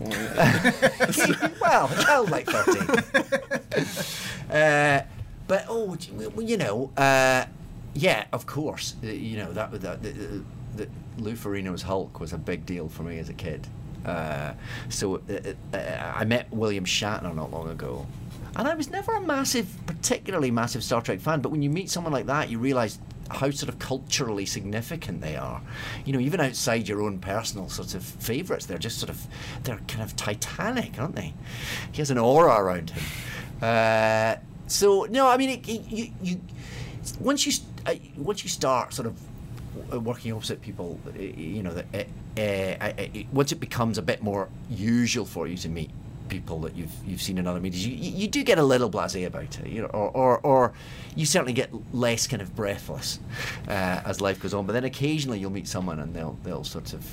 well, 1.61 1.91
a 1.91 2.03
child 2.03 2.31
like 2.31 2.47
thirteen. 2.47 2.89
uh, 4.51 5.03
but 5.47 5.65
oh, 5.69 5.95
you 6.39 6.57
know, 6.57 6.91
uh, 6.97 7.45
yeah, 7.93 8.25
of 8.33 8.45
course, 8.47 8.95
uh, 9.03 9.07
you 9.07 9.37
know 9.37 9.51
that 9.53 9.71
that 9.81 10.01
the, 10.01 10.43
the, 10.75 10.87
Lou 11.17 11.33
Ferrigno's 11.33 11.81
Hulk 11.81 12.19
was 12.19 12.33
a 12.33 12.37
big 12.37 12.65
deal 12.65 12.89
for 12.89 13.03
me 13.03 13.19
as 13.19 13.29
a 13.29 13.33
kid. 13.33 13.67
Uh, 14.05 14.53
so 14.89 15.21
uh, 15.29 15.77
uh, 15.77 16.11
I 16.15 16.25
met 16.25 16.51
William 16.51 16.85
Shatner 16.85 17.35
not 17.35 17.51
long 17.51 17.69
ago, 17.69 18.07
and 18.55 18.67
I 18.67 18.73
was 18.73 18.89
never 18.89 19.13
a 19.13 19.21
massive, 19.21 19.67
particularly 19.85 20.51
massive 20.51 20.83
Star 20.83 21.01
Trek 21.01 21.19
fan. 21.19 21.41
But 21.41 21.49
when 21.49 21.61
you 21.61 21.69
meet 21.69 21.89
someone 21.89 22.11
like 22.11 22.25
that, 22.25 22.49
you 22.49 22.57
realise 22.57 22.99
how 23.29 23.49
sort 23.51 23.69
of 23.69 23.79
culturally 23.79 24.45
significant 24.45 25.21
they 25.21 25.35
are. 25.35 25.61
You 26.05 26.13
know, 26.13 26.19
even 26.19 26.39
outside 26.39 26.87
your 26.87 27.01
own 27.01 27.19
personal 27.19 27.69
sort 27.69 27.93
of 27.95 28.03
favourites, 28.03 28.65
they're 28.65 28.77
just 28.77 28.97
sort 28.99 29.09
of 29.09 29.25
they're 29.63 29.79
kind 29.87 30.01
of 30.01 30.15
titanic, 30.15 30.99
aren't 30.99 31.15
they? 31.15 31.33
He 31.91 31.99
has 31.99 32.11
an 32.11 32.17
aura 32.17 32.55
around 32.61 32.89
him. 32.89 33.03
Uh, 33.61 34.35
so 34.67 35.05
no, 35.09 35.27
I 35.27 35.37
mean, 35.37 35.49
it, 35.49 35.67
you 35.67 36.11
you 36.21 36.41
once 37.19 37.45
you 37.45 37.53
uh, 37.85 37.95
once 38.17 38.43
you 38.43 38.49
start 38.49 38.93
sort 38.93 39.07
of 39.07 39.17
uh, 39.17 39.30
working 39.99 40.33
opposite 40.33 40.61
people, 40.61 40.99
uh, 41.07 41.19
you 41.19 41.63
know, 41.63 41.73
that 41.73 42.07
uh, 42.37 42.41
uh, 42.41 42.93
uh, 43.01 43.23
once 43.31 43.51
it 43.51 43.59
becomes 43.59 43.97
a 43.97 44.01
bit 44.01 44.21
more 44.21 44.49
usual 44.69 45.25
for 45.25 45.47
you 45.47 45.57
to 45.57 45.69
meet 45.69 45.89
people 46.29 46.59
that 46.61 46.75
you've 46.75 46.93
you've 47.05 47.21
seen 47.21 47.37
in 47.37 47.47
other 47.47 47.59
medias, 47.59 47.85
you, 47.85 47.93
you 47.93 48.27
do 48.27 48.43
get 48.43 48.57
a 48.57 48.63
little 48.63 48.89
blasé 48.89 49.25
about 49.25 49.59
it, 49.59 49.67
you 49.67 49.81
know, 49.81 49.87
or, 49.87 50.09
or, 50.11 50.39
or 50.39 50.73
you 51.15 51.25
certainly 51.25 51.53
get 51.53 51.69
less 51.93 52.27
kind 52.27 52.41
of 52.41 52.55
breathless 52.55 53.19
uh, 53.67 54.01
as 54.05 54.21
life 54.21 54.41
goes 54.41 54.53
on. 54.53 54.65
But 54.65 54.73
then 54.73 54.85
occasionally 54.85 55.39
you'll 55.39 55.51
meet 55.51 55.67
someone 55.67 55.99
and 55.99 56.13
they'll 56.13 56.37
they'll 56.43 56.63
sort 56.63 56.93
of 56.93 57.05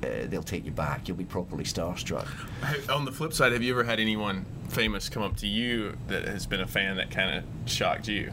they'll 0.00 0.42
take 0.42 0.64
you 0.64 0.70
back. 0.70 1.08
You'll 1.08 1.16
be 1.16 1.24
properly 1.24 1.64
starstruck. 1.64 2.28
On 2.90 3.04
the 3.04 3.12
flip 3.12 3.32
side, 3.32 3.52
have 3.52 3.62
you 3.62 3.72
ever 3.72 3.84
had 3.84 4.00
anyone 4.00 4.44
famous 4.68 5.08
come 5.08 5.22
up 5.22 5.36
to 5.38 5.46
you 5.46 5.96
that 6.08 6.26
has 6.26 6.46
been 6.46 6.60
a 6.60 6.66
fan 6.66 6.96
that 6.96 7.10
kind 7.10 7.38
of 7.38 7.44
shocked 7.70 8.08
you? 8.08 8.30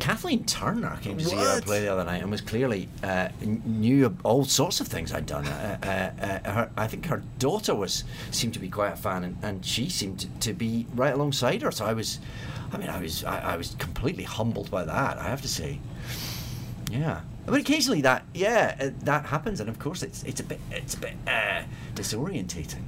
Kathleen 0.00 0.44
Turner 0.44 0.98
came 1.02 1.18
to 1.18 1.24
see 1.24 1.36
our 1.36 1.56
What? 1.56 1.64
play 1.64 1.80
the 1.80 1.92
other 1.92 2.04
night 2.04 2.22
and 2.22 2.30
was 2.30 2.40
clearly 2.40 2.88
uh, 3.02 3.28
kn- 3.40 3.62
knew 3.66 4.16
all 4.22 4.44
sorts 4.44 4.80
of 4.80 4.88
things 4.88 5.12
I'd 5.12 5.26
done. 5.26 5.46
Uh, 5.46 5.78
uh, 5.82 6.24
uh, 6.24 6.52
her, 6.52 6.70
I 6.76 6.86
think 6.86 7.06
her 7.06 7.22
daughter 7.38 7.74
was 7.74 8.04
seemed 8.30 8.54
to 8.54 8.60
be 8.60 8.68
quite 8.68 8.92
a 8.92 8.96
fan, 8.96 9.24
and, 9.24 9.36
and 9.42 9.64
she 9.64 9.88
seemed 9.88 10.20
to, 10.20 10.28
to 10.40 10.52
be 10.52 10.86
right 10.94 11.12
alongside 11.12 11.62
her. 11.62 11.70
So 11.70 11.84
I 11.84 11.92
was, 11.92 12.20
I 12.72 12.78
mean, 12.78 12.88
I 12.88 13.00
was 13.00 13.24
I, 13.24 13.54
I 13.54 13.56
was 13.56 13.74
completely 13.78 14.24
humbled 14.24 14.70
by 14.70 14.84
that. 14.84 15.18
I 15.18 15.24
have 15.24 15.42
to 15.42 15.48
say, 15.48 15.80
yeah. 16.90 17.20
But 17.46 17.60
occasionally 17.60 18.02
that 18.02 18.24
yeah 18.34 18.76
uh, 18.80 18.90
that 19.04 19.26
happens, 19.26 19.60
and 19.60 19.68
of 19.68 19.78
course 19.78 20.02
it's 20.02 20.22
it's 20.24 20.40
a 20.40 20.44
bit 20.44 20.60
it's 20.70 20.94
a 20.94 20.98
bit 21.00 21.14
uh, 21.26 21.62
disorientating 21.94 22.82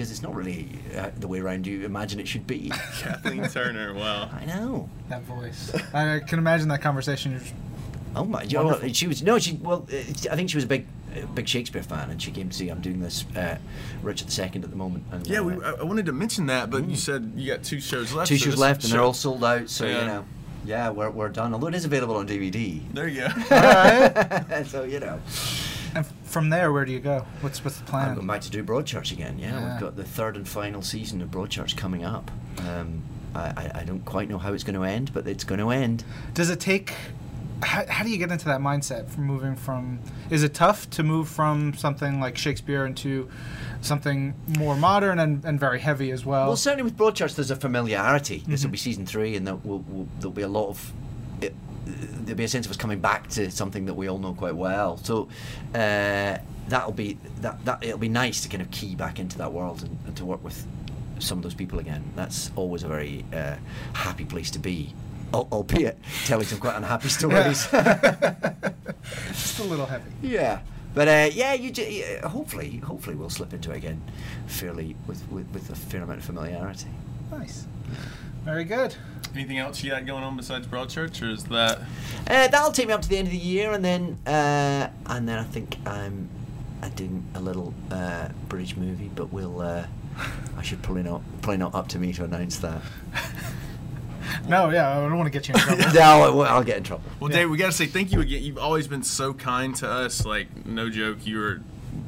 because 0.00 0.10
it's 0.10 0.22
not 0.22 0.34
really 0.34 0.66
uh, 0.96 1.10
the 1.18 1.28
way 1.28 1.40
around 1.40 1.66
you 1.66 1.84
imagine 1.84 2.18
it 2.20 2.26
should 2.26 2.46
be. 2.46 2.70
Kathleen 3.00 3.46
Turner. 3.50 3.92
Wow. 3.92 4.30
I 4.32 4.46
know. 4.46 4.88
That 5.10 5.20
voice. 5.24 5.74
I 5.92 6.20
can 6.20 6.38
imagine 6.38 6.68
that 6.68 6.80
conversation. 6.80 7.38
Oh 8.16 8.24
my! 8.24 8.42
You 8.44 8.54
know, 8.54 8.88
she 8.88 9.06
was 9.06 9.22
no, 9.22 9.38
she 9.38 9.52
well, 9.62 9.86
I 9.92 10.36
think 10.36 10.48
she 10.48 10.56
was 10.56 10.64
a 10.64 10.68
big, 10.68 10.86
uh, 11.14 11.26
big 11.26 11.46
Shakespeare 11.46 11.82
fan, 11.82 12.08
and 12.10 12.20
she 12.20 12.30
came 12.30 12.48
to 12.48 12.56
see. 12.56 12.70
I'm 12.70 12.80
doing 12.80 12.98
this 12.98 13.26
uh, 13.36 13.58
Richard 14.02 14.36
II 14.36 14.62
at 14.62 14.70
the 14.70 14.74
moment. 14.74 15.04
And, 15.12 15.26
Yeah, 15.26 15.40
uh, 15.40 15.42
we, 15.44 15.62
I 15.62 15.72
I 15.72 15.82
wanted 15.82 16.06
to 16.06 16.12
mention 16.12 16.46
that, 16.46 16.70
but 16.70 16.88
you 16.88 16.96
said 16.96 17.32
you 17.36 17.52
got 17.52 17.62
two 17.62 17.78
shows 17.78 18.14
left. 18.14 18.28
two 18.28 18.38
so 18.38 18.44
shows 18.46 18.54
this 18.54 18.60
left, 18.60 18.84
and 18.84 18.92
they're 18.94 19.02
all 19.02 19.12
sold 19.12 19.44
out. 19.44 19.68
So 19.68 19.84
Yeah. 19.84 20.00
you 20.00 20.06
know, 20.06 20.24
yeah, 20.64 20.88
we're, 20.90 21.10
we're 21.10 21.28
done. 21.28 21.52
Although 21.52 21.68
it 21.68 21.74
is 21.74 21.84
available 21.84 22.16
on 22.16 22.26
DVD, 22.26 22.80
There 22.94 23.06
you 23.06 23.28
go. 23.28 24.62
so 24.66 24.82
you 24.84 24.98
know, 24.98 25.20
And 25.94 26.06
from 26.30 26.48
there, 26.50 26.72
where 26.72 26.84
do 26.84 26.92
you 26.92 27.00
go? 27.00 27.26
What's 27.40 27.64
what's 27.64 27.78
the 27.78 27.84
plan? 27.84 28.08
I'm 28.10 28.14
going 28.14 28.26
back 28.26 28.40
to 28.42 28.50
do 28.50 28.62
Broadchurch 28.62 29.12
again. 29.12 29.38
Yeah, 29.38 29.50
Yeah. 29.58 29.72
we've 29.72 29.80
got 29.80 29.96
the 29.96 30.04
third 30.04 30.36
and 30.36 30.48
final 30.48 30.80
season 30.82 31.20
of 31.20 31.30
Broadchurch 31.30 31.76
coming 31.76 32.04
up. 32.04 32.30
Um, 32.68 33.02
I, 33.34 33.70
I, 33.76 33.84
don't 33.84 34.04
quite 34.04 34.28
know 34.28 34.38
how 34.38 34.52
it's 34.52 34.64
going 34.64 34.74
to 34.74 34.82
end, 34.82 35.12
but 35.14 35.26
it's 35.28 35.44
going 35.44 35.60
to 35.60 35.70
end. 35.70 36.02
Does 36.34 36.50
it 36.50 36.58
take? 36.58 36.92
How, 37.62 37.84
how 37.86 38.02
do 38.02 38.10
you 38.10 38.18
get 38.18 38.32
into 38.32 38.46
that 38.46 38.60
mindset 38.60 39.08
from 39.08 39.24
moving 39.24 39.54
from? 39.54 40.00
Is 40.30 40.42
it 40.42 40.52
tough 40.54 40.88
to 40.90 41.02
move 41.04 41.28
from 41.28 41.74
something 41.74 42.20
like 42.20 42.36
Shakespeare 42.36 42.86
into 42.86 43.28
something 43.82 44.34
more 44.58 44.74
modern 44.76 45.18
and, 45.20 45.44
and 45.44 45.60
very 45.60 45.78
heavy 45.78 46.10
as 46.10 46.24
well? 46.26 46.48
Well, 46.48 46.56
certainly 46.56 46.82
with 46.84 46.96
Broadchurch, 46.96 47.36
there's 47.36 47.50
a 47.50 47.56
familiarity. 47.56 48.42
This 48.48 48.62
will 48.62 48.68
Mhm. 48.70 48.72
be 48.72 48.78
season 48.78 49.06
three, 49.06 49.36
and 49.36 49.46
there 49.46 49.56
will, 49.56 49.80
will, 49.80 50.08
there'll 50.18 50.32
be 50.32 50.42
a 50.42 50.48
lot 50.48 50.68
of. 50.68 50.92
There'll 52.24 52.36
be 52.38 52.44
a 52.44 52.48
sense 52.48 52.66
of 52.66 52.70
us 52.70 52.76
coming 52.76 53.00
back 53.00 53.28
to 53.30 53.50
something 53.50 53.86
that 53.86 53.94
we 53.94 54.08
all 54.08 54.18
know 54.18 54.34
quite 54.34 54.56
well. 54.56 54.96
So 54.98 55.28
uh, 55.74 56.38
that'll 56.68 56.92
be 56.92 57.18
that, 57.40 57.64
that 57.64 57.82
it'll 57.82 57.98
be 57.98 58.08
nice 58.08 58.42
to 58.42 58.48
kind 58.48 58.62
of 58.62 58.70
key 58.70 58.94
back 58.94 59.18
into 59.18 59.38
that 59.38 59.52
world 59.52 59.82
and, 59.82 59.98
and 60.06 60.16
to 60.16 60.24
work 60.24 60.42
with 60.44 60.66
some 61.18 61.38
of 61.38 61.42
those 61.44 61.54
people 61.54 61.78
again. 61.78 62.02
That's 62.16 62.50
always 62.56 62.82
a 62.82 62.88
very 62.88 63.24
uh, 63.32 63.56
happy 63.92 64.24
place 64.24 64.50
to 64.52 64.58
be, 64.58 64.94
al- 65.34 65.48
albeit 65.52 65.98
telling 66.24 66.46
some 66.46 66.58
quite 66.58 66.76
unhappy 66.76 67.08
stories. 67.18 67.66
Just 69.28 69.58
a 69.58 69.64
little 69.64 69.86
heavy. 69.86 70.10
Yeah. 70.22 70.60
But 70.92 71.08
uh, 71.08 71.30
yeah, 71.32 71.54
you 71.54 71.72
hopefully, 72.24 72.78
hopefully 72.78 73.14
we'll 73.14 73.30
slip 73.30 73.52
into 73.52 73.70
it 73.70 73.76
again, 73.76 74.02
fairly 74.46 74.96
with, 75.06 75.22
with, 75.30 75.48
with 75.52 75.70
a 75.70 75.76
fair 75.76 76.02
amount 76.02 76.18
of 76.18 76.24
familiarity. 76.24 76.88
Nice. 77.30 77.66
Very 78.44 78.64
good. 78.64 78.96
Anything 79.34 79.58
else 79.58 79.82
you 79.82 79.90
got 79.90 80.04
going 80.06 80.24
on 80.24 80.36
besides 80.36 80.66
Broadchurch, 80.66 81.22
or 81.22 81.30
is 81.30 81.44
that? 81.44 81.78
Uh, 82.26 82.48
that'll 82.48 82.72
take 82.72 82.88
me 82.88 82.92
up 82.92 83.02
to 83.02 83.08
the 83.08 83.16
end 83.16 83.28
of 83.28 83.32
the 83.32 83.38
year, 83.38 83.72
and 83.72 83.84
then 83.84 84.18
uh, 84.26 84.88
and 85.06 85.28
then 85.28 85.38
I 85.38 85.44
think 85.44 85.76
I'm 85.86 86.28
doing 86.96 87.24
a 87.34 87.40
little 87.40 87.72
uh, 87.90 88.28
British 88.48 88.76
movie, 88.76 89.10
but 89.14 89.32
we'll. 89.32 89.60
Uh, 89.60 89.84
I 90.56 90.62
should 90.62 90.82
probably 90.82 91.04
not 91.04 91.22
probably 91.42 91.58
not 91.58 91.74
up 91.74 91.88
to 91.88 91.98
me 91.98 92.12
to 92.14 92.24
announce 92.24 92.58
that. 92.58 92.82
No, 94.48 94.70
yeah, 94.70 94.90
I 94.90 95.00
don't 95.00 95.16
want 95.16 95.26
to 95.26 95.30
get 95.30 95.48
you 95.48 95.54
in 95.54 95.60
trouble. 95.60 95.84
no, 95.94 96.00
I 96.00 96.30
won't- 96.30 96.50
I'll 96.50 96.64
get 96.64 96.76
in 96.78 96.82
trouble. 96.84 97.04
Well, 97.20 97.30
Yeah. 97.30 97.38
Dave, 97.38 97.50
we 97.50 97.56
got 97.56 97.66
to 97.66 97.72
say 97.72 97.86
thank 97.86 98.12
you 98.12 98.20
again. 98.20 98.42
You've 98.42 98.58
always 98.58 98.86
been 98.86 99.02
so 99.02 99.32
kind 99.32 99.74
to 99.76 99.88
us. 99.90 100.24
Like, 100.24 100.66
no 100.66 100.88
joke, 100.90 101.18
you're 101.24 101.60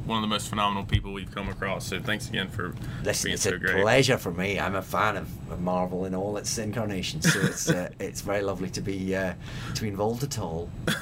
one 0.05 0.17
of 0.17 0.21
the 0.21 0.27
most 0.27 0.49
phenomenal 0.49 0.83
people 0.83 1.13
we've 1.13 1.33
come 1.33 1.49
across. 1.49 1.87
So 1.87 1.99
thanks 1.99 2.27
again 2.29 2.49
for 2.49 2.75
Listen, 3.03 3.27
being 3.29 3.33
it's 3.35 3.43
so 3.43 3.51
a 3.51 3.57
great. 3.57 3.81
pleasure 3.81 4.17
for 4.17 4.31
me. 4.31 4.59
I'm 4.59 4.75
a 4.75 4.81
fan 4.81 5.17
of, 5.17 5.27
of 5.51 5.61
Marvel 5.61 6.05
in 6.05 6.13
all 6.13 6.37
its 6.37 6.57
incarnations, 6.57 7.31
so 7.31 7.39
it's 7.41 7.69
uh, 7.69 7.89
it's 7.99 8.21
very 8.21 8.41
lovely 8.41 8.69
to 8.71 8.81
be 8.81 9.15
uh, 9.15 9.33
to 9.75 9.81
be 9.81 9.87
involved 9.87 10.23
at 10.23 10.39
all. 10.39 10.69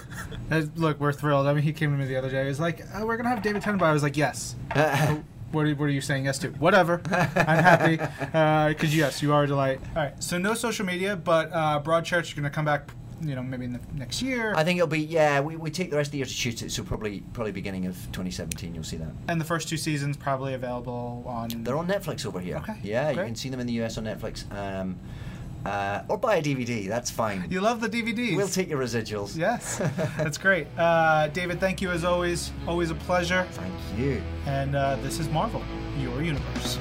Uh, 0.52 0.64
Look, 0.76 1.00
we're 1.00 1.14
thrilled. 1.14 1.48
I 1.48 1.54
mean, 1.54 1.64
he 1.64 1.72
came 1.72 1.92
to 1.92 1.98
me 1.98 2.06
the 2.06 2.18
other 2.18 2.30
day. 2.30 2.42
He 2.42 2.48
was 2.50 2.60
like, 2.60 2.82
oh, 2.94 3.06
"We're 3.06 3.16
gonna 3.16 3.30
have 3.30 3.42
David 3.42 3.62
Tennant." 3.62 3.82
I 3.82 3.94
was 3.94 4.04
like, 4.04 4.18
"Yes." 4.18 4.56
What 5.52 5.66
are, 5.66 5.76
what 5.76 5.86
are 5.86 5.90
you 5.90 6.00
saying 6.00 6.24
yes 6.26 6.38
to? 6.40 6.50
Whatever. 6.52 7.02
I'm 7.10 7.62
happy. 7.62 7.98
Because, 8.74 8.96
yes, 8.96 9.22
you 9.22 9.34
are 9.34 9.44
a 9.44 9.48
delight. 9.48 9.82
All 9.98 10.04
right. 10.04 10.24
So, 10.24 10.38
no 10.38 10.54
social 10.54 10.86
media, 10.86 11.18
but 11.18 11.52
uh, 11.52 11.82
Broadchurch, 11.84 12.30
you're 12.30 12.42
going 12.42 12.50
to 12.50 12.56
come 12.56 12.64
back, 12.64 12.90
you 13.22 13.36
know, 13.36 13.44
maybe 13.44 13.66
in 13.66 13.74
the 13.74 13.80
next 13.96 14.22
year. 14.22 14.54
I 14.56 14.64
think 14.64 14.78
it'll 14.78 14.88
be 14.88 15.00
yeah. 15.02 15.40
We, 15.42 15.56
we 15.56 15.70
take 15.72 15.90
the 15.92 15.98
rest 15.98 16.08
of 16.10 16.12
the 16.14 16.18
year 16.20 16.26
to 16.26 16.32
shoot 16.34 16.62
it, 16.62 16.72
so 16.72 16.84
probably 16.84 17.22
probably 17.34 17.52
beginning 17.52 17.86
of 17.86 17.96
2017 18.12 18.74
you'll 18.76 18.84
see 18.84 18.98
that. 18.98 19.12
and 19.28 19.40
the 19.40 19.46
first 19.46 19.68
two 19.70 19.78
seasons 19.78 20.18
probably 20.18 20.54
available 20.54 21.24
on. 21.26 21.50
They're 21.64 21.78
on 21.78 21.88
Netflix 21.88 22.26
over 22.26 22.40
here. 22.40 22.58
Okay, 22.58 22.76
Yeah, 22.84 23.14
great. 23.14 23.24
you 23.24 23.28
can 23.28 23.36
see 23.36 23.50
them 23.50 23.60
in 23.60 23.68
the 23.68 23.82
US 23.84 23.98
on 23.98 24.04
Netflix. 24.06 24.52
Um, 24.56 24.98
uh, 25.64 26.02
or 26.10 26.18
buy 26.18 26.38
a 26.38 26.42
DVD. 26.42 26.88
That's 26.88 27.12
fine. 27.12 27.46
You 27.52 27.62
love 27.62 27.82
the 27.82 27.88
DVDs. 27.90 28.36
We'll 28.36 28.48
take 28.48 28.68
your 28.68 28.80
residuals. 28.82 29.38
Yes. 29.38 29.78
That's 30.18 30.40
great. 30.40 30.66
Uh, 30.76 31.28
David, 31.28 31.60
thank 31.60 31.84
you 31.84 31.92
as 31.92 32.04
always. 32.04 32.52
Always 32.68 32.90
a 32.90 32.96
pleasure. 32.96 33.46
Thank 33.52 33.74
you. 34.00 34.24
And 34.48 34.76
uh, 34.76 34.96
this 35.04 35.20
is 35.20 35.30
Marvel, 35.30 35.62
your 36.00 36.24
universe. 36.24 36.80